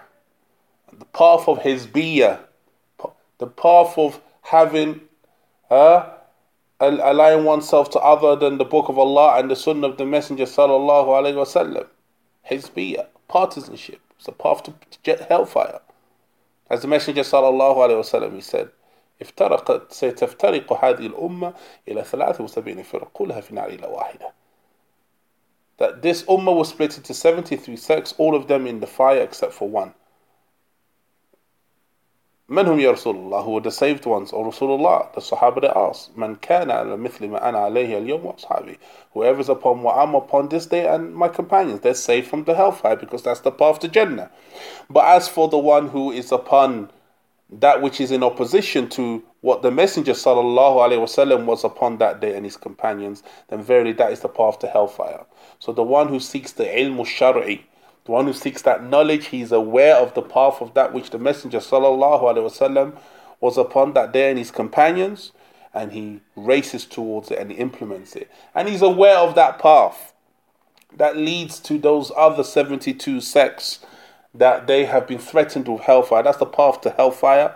[0.99, 2.41] the path of hizbiyah,
[3.39, 5.01] the path of having
[5.71, 6.11] uh,
[6.81, 11.09] oneself to other than the Book of Allah and the Sunnah of the Messenger sallallahu
[11.09, 11.87] alaihi wasallam.
[12.49, 15.81] Hizbiyah, partisanship, it's a path to hellfire.
[16.71, 18.71] As the Messenger sallallahu alaihi wasallam he said,
[19.25, 21.55] افترقت ستفترق هذه الأمة
[21.89, 24.33] إلى 73 فرق كلها في نار إلى واحدة.
[25.79, 29.53] That this ummah was split into 73 sects, all of them in the fire except
[29.53, 29.95] for one.
[32.49, 36.11] من هم يا رسول الله were the saved ones or Rasulullah the Sahaba they asked
[36.15, 38.79] من كان على مثل ما أنا عليه اليوم وأصحابي
[39.15, 42.55] whoever is upon what I'm upon this day and my companions they're saved from the
[42.55, 44.31] hellfire because that's the path to Jannah
[44.91, 46.91] but as for the one who is upon
[47.52, 52.20] that which is in opposition to what the Messenger sallallahu alaihi wasallam was upon that
[52.22, 55.26] day and his companions, then verily that is the path to hellfire.
[55.58, 57.66] So the one who seeks the ilm shari
[58.10, 61.12] the one who seeks that knowledge, he is aware of the path of that which
[61.12, 62.98] the Messenger وسلم,
[63.40, 65.32] was upon that day and his companions,
[65.76, 68.32] and he races towards it and he implements it.
[68.56, 70.14] And he's aware of that path
[70.98, 73.86] that leads to those other 72 sects
[74.35, 76.23] that they have been threatened with hellfire.
[76.23, 77.55] That's the path to hellfire.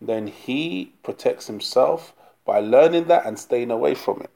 [0.00, 4.30] Then he protects himself by learning that and staying away from it.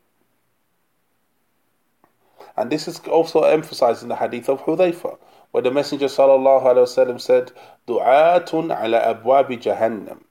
[2.56, 5.18] And this is also emphasized in the hadith of Hudayfa
[5.52, 7.52] where the Messenger wasallam said,
[7.86, 10.24] "Du'atun ala abwab jahannam,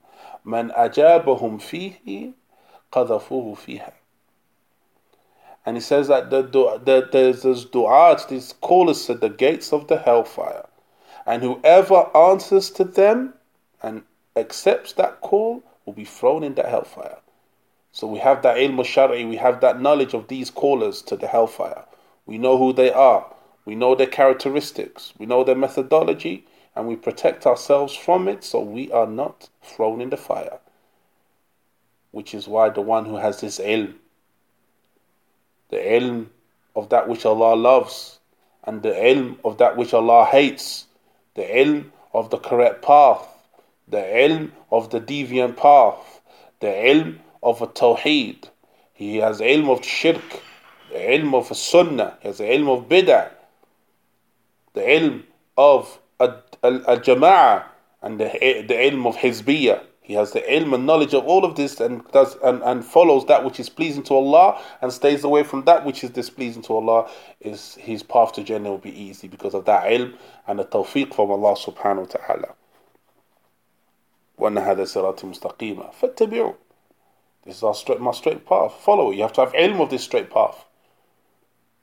[0.44, 2.34] man ajabahum fihi,
[2.92, 3.92] qadhafuhu fiha."
[5.64, 9.86] And he says that the, the, there's this du'at, these callers at the gates of
[9.86, 10.66] the hellfire.
[11.26, 13.34] And whoever answers to them
[13.82, 14.02] and
[14.36, 17.18] accepts that call will be thrown in that hellfire.
[17.92, 21.26] So we have that ilm shari, we have that knowledge of these callers to the
[21.26, 21.84] hellfire.
[22.24, 23.26] We know who they are,
[23.66, 28.60] we know their characteristics, we know their methodology, and we protect ourselves from it so
[28.60, 30.58] we are not thrown in the fire.
[32.12, 33.94] Which is why the one who has this ilm,
[35.68, 36.28] the ilm
[36.74, 38.20] of that which Allah loves,
[38.64, 40.86] and the ilm of that which Allah hates,
[41.34, 43.26] the ilm of the correct path,
[43.88, 46.20] the ilm of the deviant path,
[46.60, 48.50] the ilm of a tawheed.
[48.92, 50.42] He has ilm of shirk,
[50.90, 53.30] the ilm of a sunnah, he has the ilm of bid'ah,
[54.74, 55.22] the ilm
[55.56, 57.64] of al-jama'ah,
[58.02, 58.24] and the,
[58.68, 59.82] the ilm of hizbiyah.
[60.07, 63.25] He has the ilm and knowledge of all of this and does and, and follows
[63.25, 66.75] that which is pleasing to Allah and stays away from that which is displeasing to
[66.75, 67.09] Allah.
[67.41, 70.15] Is his path to Jannah will be easy because of that ilm
[70.47, 72.55] and the tawfiq from Allah subhanahu wa ta'ala.
[74.39, 76.53] وأن هذا صراطي مستقيما فاتبعوا
[77.43, 78.75] This is our straight, my straight path.
[78.79, 79.17] Follow it.
[79.17, 80.63] You have to have ilm of this straight path.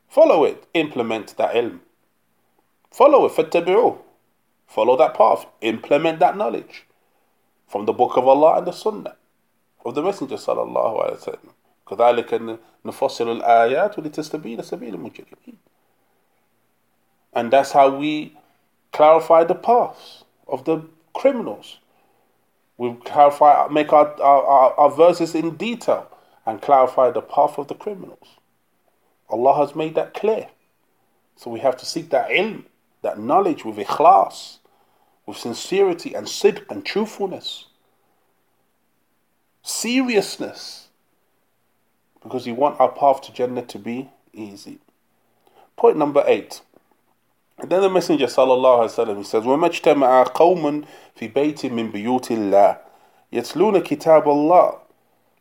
[0.09, 0.65] Follow it.
[0.73, 1.81] Implement that ilm.
[2.91, 3.33] Follow it.
[3.33, 3.99] فاتبعوا
[4.67, 5.45] Follow that path.
[5.61, 6.87] Implement that knowledge
[7.69, 9.17] from the book of Allah and the Sunnah
[9.85, 11.51] of the Messenger صلى الله عليه وسلم
[11.89, 15.59] كذلك نفصل الآيات ولتستبين سبيل المجرمين
[17.35, 18.37] and that's how we
[18.93, 20.83] clarify the paths of the
[21.13, 21.79] criminals
[22.77, 26.09] we clarify make our, our, our verses in detail
[26.47, 28.39] and clarify the path of the criminals
[29.29, 30.49] Allah has made that clear
[31.37, 32.65] so we have to seek that ilm
[33.03, 34.59] that knowledge with ikhlas
[35.29, 37.67] with sincerity and sidq and truthfulness.
[39.63, 40.89] Seriousness.
[42.23, 44.79] Because we want our path to Jannah to be easy.
[45.77, 46.61] Point number eight.
[47.59, 50.85] And then the Messenger sallallahu alaihi wasallam he says, وَمَا اجْتَمَعَ قَوْمٌ
[51.17, 52.79] فِي بَيْتٍ مِّن بِيُوتِ اللَّهِ
[53.33, 54.79] يَتْلُونَ كِتَابَ اللَّهِ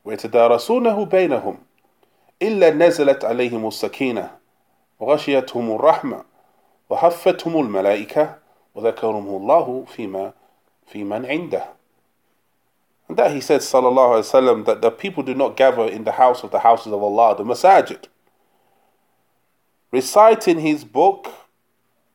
[0.06, 1.58] ويتدارسونه بينهم
[2.42, 4.38] إلا نزلت عليهم السكينة
[5.00, 6.24] وغشيتهم الرحمة
[6.90, 8.38] وحفتهم الملائكة
[8.78, 10.34] وذكرهم الله فيما
[10.88, 11.66] في من عنده
[13.10, 16.14] and that he said sallallahu alaihi wasallam that the people do not gather in the
[16.14, 18.06] house of the houses of Allah the masajid
[19.92, 21.32] reciting his book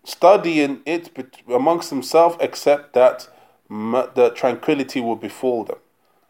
[0.04, 1.10] studying it
[1.48, 3.28] amongst themselves except that
[3.68, 5.78] the tranquility will befall them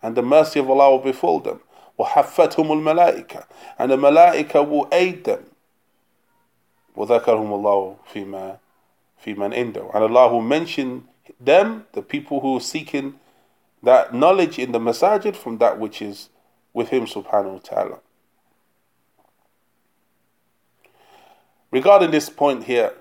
[0.02, 1.60] and the mercy of Allah will befall them
[1.98, 3.44] وحفتهم الملائكة
[3.78, 5.44] and the malaika will aid them
[6.96, 8.58] وذكرهم الله فيما
[9.22, 9.90] fi man indo.
[9.94, 11.08] And Allah will mention
[11.40, 13.18] them, the people who are seeking
[13.82, 16.30] that knowledge in the masajid from that which is
[16.72, 17.98] with Him subhanahu wa ta'ala.
[21.70, 22.94] Regarding this point here,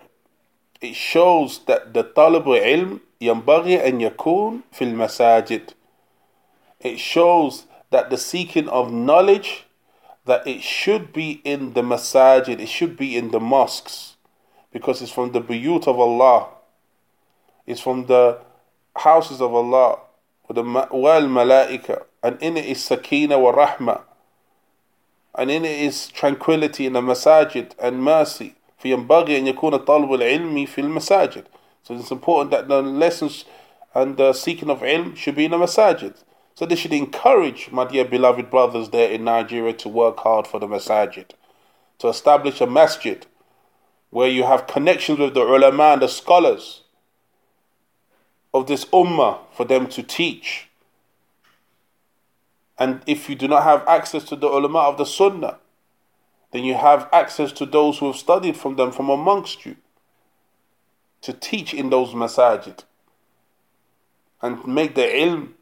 [0.81, 5.73] it shows that the talib ilm ينبغي أن يكون في المساجد.
[6.81, 9.65] It shows that the seeking of knowledge
[10.25, 14.10] that it should be in the masajid, it should be in the mosques
[14.71, 16.47] because it's from the buyut of Allah.
[17.65, 18.39] It's from the
[18.95, 19.99] houses of Allah.
[20.49, 22.03] The wal malaika.
[22.23, 24.01] And in it is sakina wa rahma.
[25.35, 28.55] And in it is tranquility in the masajid and mercy.
[28.83, 31.45] فينبغي أن يكون طالب العلم في المساجد.
[31.83, 33.45] So it's important that the lessons
[33.93, 36.15] and the seeking of ilm should be in the masajid.
[36.53, 40.59] So they should encourage my dear beloved brothers there in Nigeria to work hard for
[40.59, 41.31] the masajid,
[41.99, 43.25] to establish a masjid
[44.12, 46.82] where you have connections with the ulama and the scholars
[48.52, 50.68] of this ummah for them to teach.
[52.78, 55.56] And if you do not have access to the ulama of the sunnah,
[56.50, 59.76] then you have access to those who have studied from them from amongst you
[61.22, 62.84] to teach in those masajid
[64.42, 65.52] and make the ilm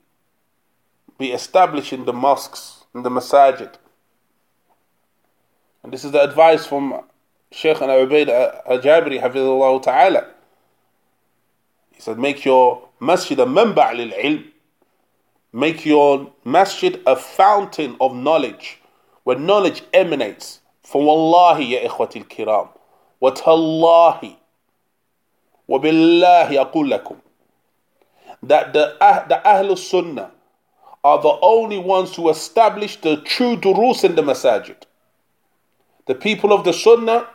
[1.19, 3.75] be established in the mosques, in the masajid.
[5.85, 7.05] And this is the advice from
[7.53, 10.27] Shaykh Ubaid al-Jabri hafizullah ta'ala.
[11.93, 14.45] He said, make your masjid a memba' lil ilm.
[15.53, 18.81] Make your masjid a fountain of knowledge,
[19.25, 20.61] where knowledge emanates.
[20.83, 22.69] For wallahi ya ikhwati al-kiram,
[23.21, 24.37] wa tallahi,
[25.67, 27.17] wa billahi aqul lakum,
[28.43, 30.31] that the, ah, the Ahlul Sunnah
[31.05, 34.77] are the only ones who establish the true durus in the masajid.
[36.07, 37.29] The people of the Sunnah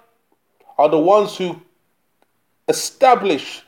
[0.77, 1.61] are the ones who
[2.67, 3.63] establish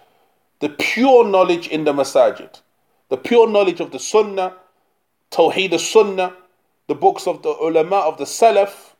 [0.60, 2.62] the pure knowledge in the masajid,
[3.10, 4.53] the pure knowledge of the sunnah,
[5.32, 6.34] tawheed the sunnah,
[6.88, 8.93] the books of the ulama of the salaf,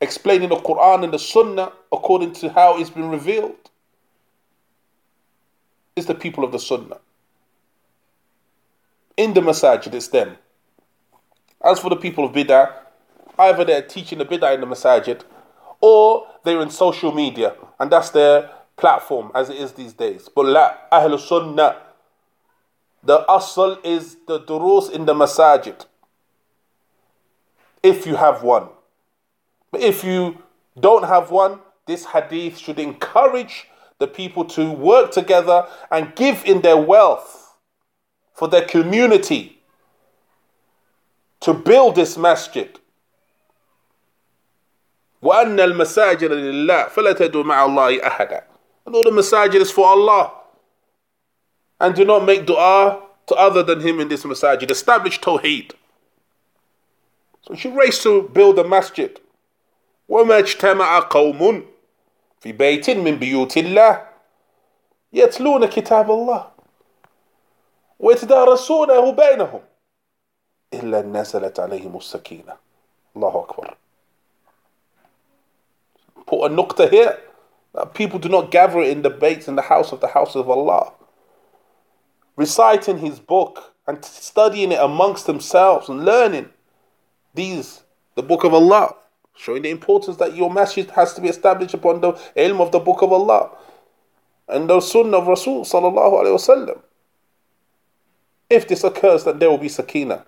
[0.00, 3.70] explaining the Quran and the sunnah according to how it's been revealed.
[5.96, 6.98] is the people of the Sunnah.
[9.16, 10.36] In the masajid, it's them.
[11.64, 12.72] As for the people of Bid'ah,
[13.38, 15.22] either they're teaching the Bid'ah in the masajid
[15.84, 20.30] or they're in social media and that's their platform as it is these days.
[20.34, 21.76] But la, Ahlul Sunnah,
[23.02, 25.84] the asl is the durus in the masajid.
[27.82, 28.68] If you have one.
[29.70, 30.38] But if you
[30.80, 33.66] don't have one, this hadith should encourage
[33.98, 37.58] the people to work together and give in their wealth
[38.32, 39.58] for their community
[41.40, 42.80] to build this masjid.
[45.24, 48.44] وأن المساجد لله فلا تدعوا مع الله أحدا.
[48.86, 50.32] And all the masajid is for Allah.
[51.80, 54.70] And do not make dua to other than Him in this masajid.
[54.70, 55.72] Establish tawheed.
[57.42, 59.18] So you should race to build a masjid.
[60.08, 61.66] وما اجتمع قوم
[62.40, 64.08] في بيت من بيوت الله
[65.12, 66.50] يتلون كتاب الله
[68.00, 69.60] ويتدارسونه بينهم
[70.74, 72.56] إلا نزلت عليهم السكينة
[73.16, 73.76] الله أكبر
[76.26, 77.18] Put a nukta here.
[77.94, 80.92] People do not gather in debates in the house of the house of Allah.
[82.36, 86.50] Reciting His book and studying it amongst themselves and learning
[87.34, 87.82] these,
[88.14, 88.94] the book of Allah
[89.36, 92.78] showing the importance that your masjid has to be established upon the ilm of the
[92.78, 93.50] book of Allah
[94.48, 96.80] and the sunnah of Rasul sallallahu alayhi wasallam.
[98.48, 100.24] If this occurs, then there will be sakina.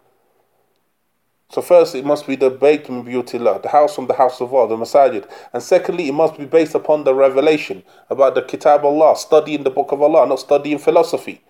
[1.48, 4.68] So first, it must be the Bayt min the house from the house of Allah,
[4.68, 5.30] the masajid.
[5.52, 9.70] And secondly, it must be based upon the revelation about the Kitab Allah, studying the
[9.70, 11.42] book of Allah, not studying philosophy,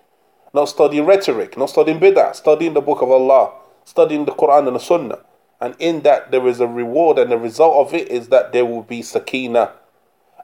[0.53, 3.53] not studying rhetoric, not studying bid'ah, studying the book of Allah,
[3.85, 5.19] studying the Quran and the Sunnah.
[5.59, 8.65] And in that, there is a reward, and the result of it is that there
[8.65, 9.71] will be sakina,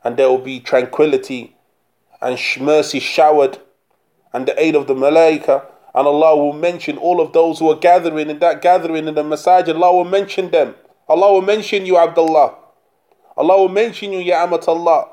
[0.04, 1.56] and there will be tranquility,
[2.20, 3.60] and mercy showered,
[4.34, 5.68] and the aid of the malaika.
[5.96, 9.24] And Allah will mention all of those who are gathering in that gathering in the
[9.24, 9.76] masajid.
[9.76, 10.76] Allah will mention them.
[11.08, 12.56] Allah will mention you, Abdullah.
[13.38, 15.10] Allah will mention you, Ya Amat Allah.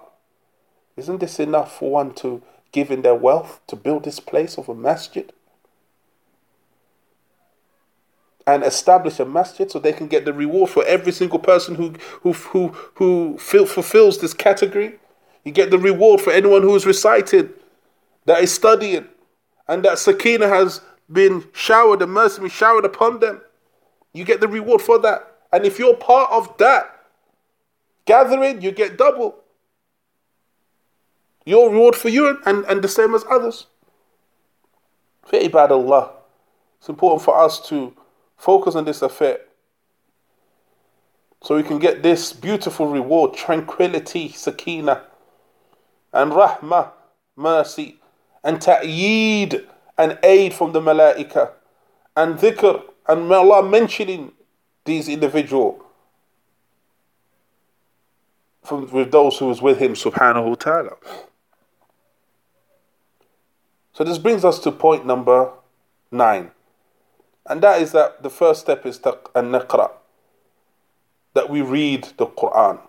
[0.97, 4.69] Isn't this enough for one to give in their wealth to build this place of
[4.69, 5.33] a masjid?
[8.47, 11.95] and establish a masjid so they can get the reward for every single person who
[12.23, 14.99] who who who fulfills this category.
[15.45, 17.55] You get the reward for anyone who is recited,
[18.27, 19.07] that is studying,
[19.71, 23.41] and that sakina has been showered, and mercy been showered upon them.
[24.13, 25.39] You get the reward for that.
[25.51, 27.07] And if you're part of that
[28.05, 29.37] gathering, you get double.
[31.47, 33.67] Your reward for you and, and the same as others.
[35.25, 36.11] For Allah,
[36.79, 37.95] it's important for us to
[38.41, 39.39] Focus on this affair.
[41.43, 45.05] So we can get this beautiful reward, tranquility, sakina,
[46.11, 46.91] and rahmah,
[47.37, 48.00] mercy,
[48.43, 49.67] and ta'yeed,
[49.99, 51.51] and aid from the malaika,
[52.17, 54.33] and dhikr, and Allah mentioning
[54.85, 55.85] these individual
[58.63, 60.97] from with those who was with him subhanahu wa ta'ala.
[63.93, 65.51] So this brings us to point number
[66.11, 66.53] nine.
[67.47, 68.99] And that is that the first step is
[69.35, 69.91] an naqra.
[71.35, 72.81] That we read the Quran.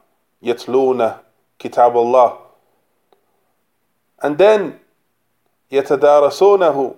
[0.43, 1.19] Yatluna
[1.57, 2.37] kitab Allah.
[4.21, 4.80] And then
[5.71, 6.97] yatadarasunahu.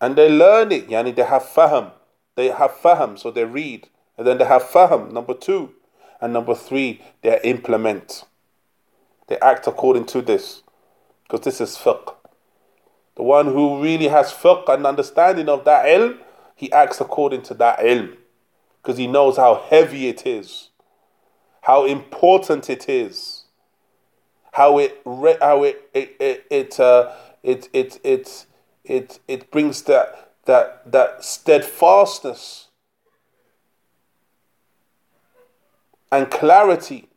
[0.00, 0.88] And they learn it.
[0.88, 1.92] Yani they have faham.
[2.36, 3.88] They have faham, so they read.
[4.16, 5.74] And then they have faham, number two.
[6.20, 8.24] And number three, they implement.
[9.26, 10.62] They act according to this.
[11.24, 12.14] Because this is fiqh.
[13.16, 16.18] The one who really has fiqh and understanding of that ilm
[16.58, 18.16] he acts according to that ilm
[18.82, 20.70] because he knows how heavy it is,
[21.60, 23.44] how important it is,
[24.50, 25.00] how it
[25.40, 27.12] how it it it it uh,
[27.42, 28.46] it, it, it,
[28.84, 32.68] it, it brings that that that steadfastness
[36.10, 37.08] and clarity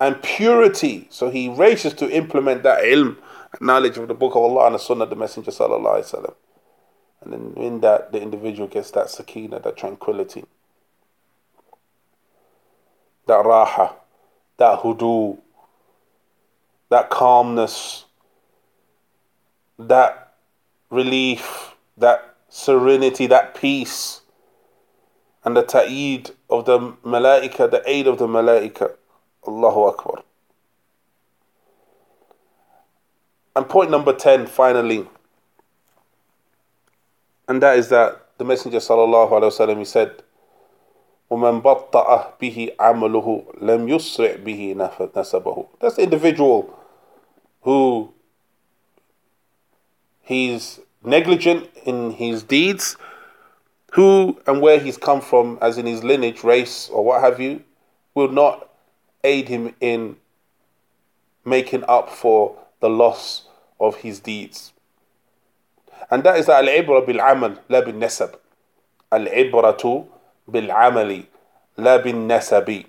[0.00, 1.06] and purity.
[1.10, 3.16] So he races to implement that ilm
[3.60, 6.34] knowledge of the book of Allah and the sunnah of the Messenger sallallahu alaihi.
[7.20, 10.44] And then in that, the individual gets that sakina, that tranquility,
[13.26, 13.94] that raha,
[14.58, 15.38] that hudu,
[16.90, 18.04] that calmness,
[19.78, 20.34] that
[20.90, 24.22] relief, that serenity, that peace,
[25.44, 28.92] and the ta'id of the malaika, the aid of the malaika.
[29.46, 30.22] Allahu Akbar.
[33.56, 35.06] And point number 10, finally,
[37.48, 40.22] and that is that the Messenger sallallahu alaihi wasallam he said,
[41.31, 46.77] وَمَنْ بَطَّأَ بِهِ عَمَلُهُ لَمْ يُسْرِعْ بِهِ نَسَبَهُ That's the individual
[47.61, 48.13] who
[50.21, 52.97] he's negligent in his deeds,
[53.93, 57.63] who and where he's come from, as in his lineage, race, or what have you,
[58.13, 58.69] will not
[59.23, 60.17] aid him in
[61.45, 63.47] making up for the loss
[63.79, 64.73] of his deeds.
[66.11, 68.35] And that is al-ibra bil-amal, la bin-nasab.
[69.11, 70.05] Al-ibratu
[70.50, 71.26] bil-amali,
[71.76, 72.86] la bin-nasabi.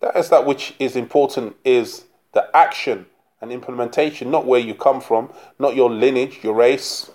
[0.00, 3.06] That is that which is important is the action
[3.40, 7.10] and implementation, not where you come from, not your lineage, your race,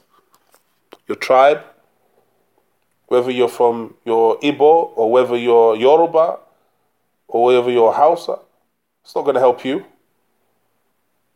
[1.07, 1.61] your tribe,
[3.07, 6.37] whether you're from your Ibo or whether you're Yoruba
[7.27, 8.39] or whether you're Hausa.
[9.03, 9.85] It's not going to help you.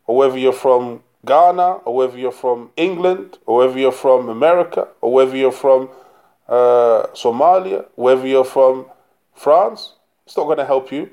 [0.06, 4.88] Or whether you're from Ghana or whether you're from England or whether you're from America
[5.00, 5.88] or whether you're from
[6.48, 8.86] uh, Somalia, whether you're from
[9.34, 9.94] France,
[10.26, 11.10] it's not going to help you.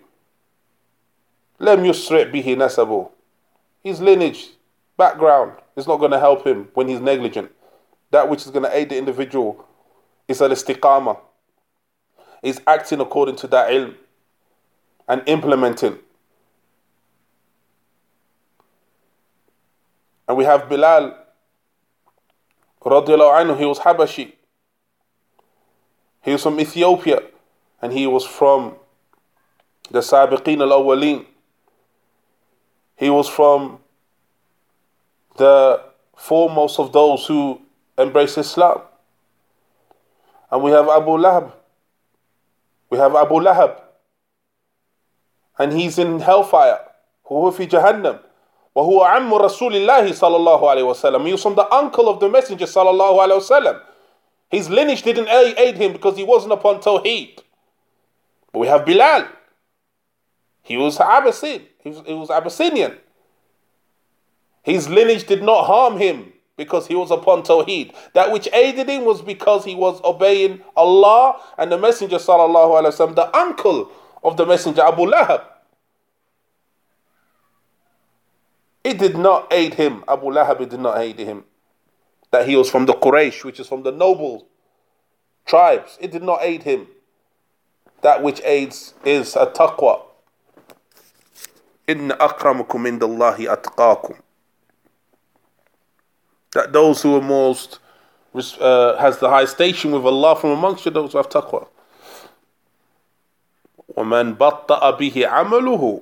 [1.59, 3.09] Lem yusri' bihi nasabu.
[3.83, 4.49] His lineage,
[4.97, 7.51] background is not going to help him when he's negligent.
[8.11, 9.65] That which is going to aid the individual
[10.27, 11.17] is al istiqama,
[12.43, 13.95] is acting according to that ilm
[15.07, 15.97] and implementing.
[20.27, 21.15] And we have Bilal,
[22.83, 24.33] radiallahu anhu, he was Habashi.
[26.22, 27.22] He was from Ethiopia
[27.80, 28.74] and he was from
[29.90, 31.24] the Sabiqeen al Awwaleen.
[32.96, 33.78] He was from
[35.36, 35.80] the
[36.16, 37.60] foremost of those who
[37.98, 38.80] embrace Islam.
[40.50, 41.52] And we have Abu Lahab.
[42.90, 43.80] We have Abu Lahab.
[45.58, 46.80] And he's in hellfire.
[47.30, 48.18] هو في جهنم.
[48.74, 51.26] وهو عم رسول الله صلى الله عليه وسلم.
[51.26, 53.80] He was from the uncle of the Messenger صلى الله عليه وسلم.
[54.51, 57.39] his lineage didn't aid him because he wasn't upon Tawheed.
[58.51, 59.27] But we have Bilal.
[60.61, 61.61] He was Abbasid.
[61.79, 62.97] He was, he was Abyssinian.
[64.61, 67.95] His lineage did not harm him because he was upon Tawheed.
[68.13, 72.93] That which aided him was because he was obeying Allah and the Messenger sallallahu alaihi
[72.93, 73.89] wasallam, the uncle
[74.21, 75.45] of the Messenger Abu Lahab.
[78.83, 80.03] It did not aid him.
[80.09, 81.45] Abu Lahab did not aid him
[82.30, 84.46] That he was from the Quraysh, which is from the noble
[85.46, 85.96] tribes.
[86.00, 86.88] It did not aid him.
[88.02, 90.02] That which aids is a taqwa.
[91.88, 94.14] إن أكرمكم عند الله أتقاكم
[96.56, 97.78] that those who are most
[98.60, 101.66] uh, has the high station with Allah from amongst you those who have taqwa
[103.96, 106.00] ومن بطأ به عمله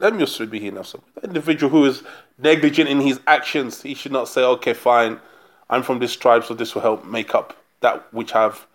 [0.00, 2.02] لم يسر به نفسه the individual who is
[2.38, 5.20] negligent in his actions he should not say okay fine
[5.69, 8.65] I'm from this tribe so this will help make up that which I've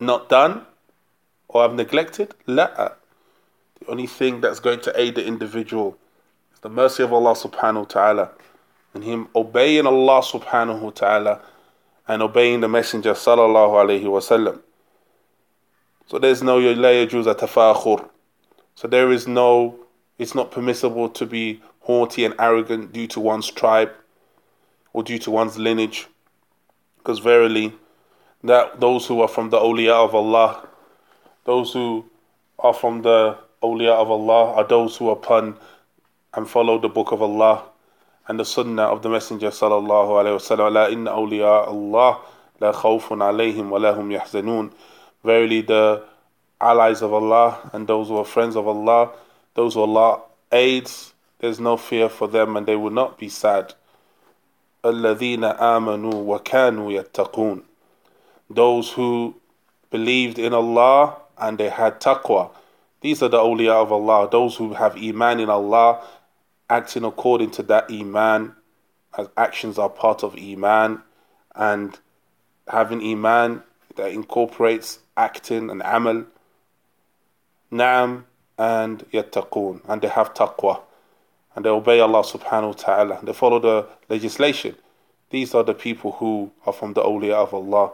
[0.00, 0.66] not done
[1.48, 2.88] or I've neglected لا uh,
[3.80, 5.98] the only thing that's going to aid the individual
[6.54, 8.30] is the mercy of Allah subhanahu wa ta'ala
[8.94, 11.42] and him obeying Allah subhanahu wa ta'ala
[12.08, 14.60] and obeying the Messenger sallallahu alayhi.
[16.06, 18.08] So there's no la yajuz tafakhur.
[18.74, 19.76] So there is no,
[20.18, 23.92] it's not permissible to be haughty and arrogant due to one's tribe
[24.96, 26.06] or due to one's lineage.
[26.96, 27.70] Because verily,
[28.42, 30.66] that those who are from the awliya of Allah,
[31.44, 32.06] those who
[32.58, 35.58] are from the awliya of Allah are those who upon
[36.32, 37.64] and follow the book of Allah
[38.26, 40.72] and the sunnah of the Messenger sallallahu alaihi wasallam.
[40.72, 42.18] La inna Allah
[42.58, 44.72] wa lahum.
[45.22, 46.04] Verily, the
[46.58, 49.10] allies of Allah and those who are friends of Allah,
[49.52, 50.22] those who Allah
[50.52, 53.74] aids, there's no fear for them and they will not be sad.
[54.85, 57.63] الذين آمنوا وكانوا يتقون.
[58.49, 59.35] Those who
[59.89, 62.51] believed in Allah and they had taqwa.
[63.01, 66.01] These are the awliya of Allah, those who have iman in Allah
[66.69, 68.55] acting according to that iman,
[69.17, 71.01] as actions are part of iman,
[71.55, 71.99] and
[72.67, 73.63] having iman
[73.95, 76.25] that incorporates acting and amal,
[77.71, 78.23] na'am,
[78.57, 80.81] and yattaqoon, and they have taqwa,
[81.56, 84.76] and they obey Allah subhanahu wa ta'ala, they follow the legislation.
[85.30, 87.92] These are the people who are from the awliya of Allah,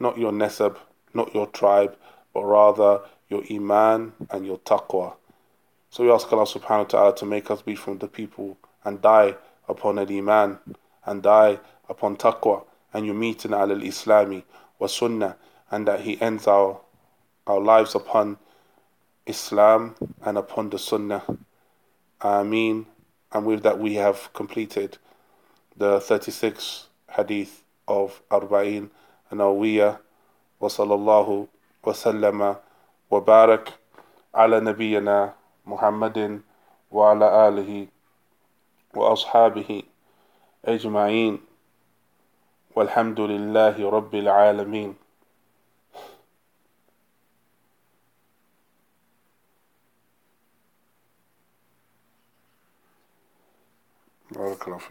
[0.00, 0.76] not your nasab,
[1.14, 1.94] not your tribe,
[2.32, 5.14] but rather your iman and your taqwa.
[5.90, 9.00] So we ask Allah subhanahu wa ta'ala to make us be from the people and
[9.02, 9.36] die
[9.68, 10.58] upon al iman
[11.04, 11.58] and die
[11.88, 14.42] upon taqwa and you meet in al islami
[14.78, 15.36] wa sunnah
[15.70, 16.80] and that He ends our
[17.46, 18.38] our lives upon
[19.26, 21.22] Islam and upon the sunnah.
[22.22, 22.86] Ameen
[23.31, 24.97] And with that we have completed
[25.75, 28.89] the 36 hadith of Arba'in
[29.31, 29.99] Nawawiyah
[30.59, 31.47] wa sallallahu
[31.83, 32.57] wa sallama
[33.09, 33.73] wa barak
[34.33, 35.33] ala nabiyyina
[35.67, 36.41] محمد
[36.91, 37.87] وعلى آله
[38.95, 39.83] وأصحابه
[40.65, 41.39] أجمعين
[42.75, 44.95] والحمد لله رب العالمين
[54.36, 54.90] Or coffee.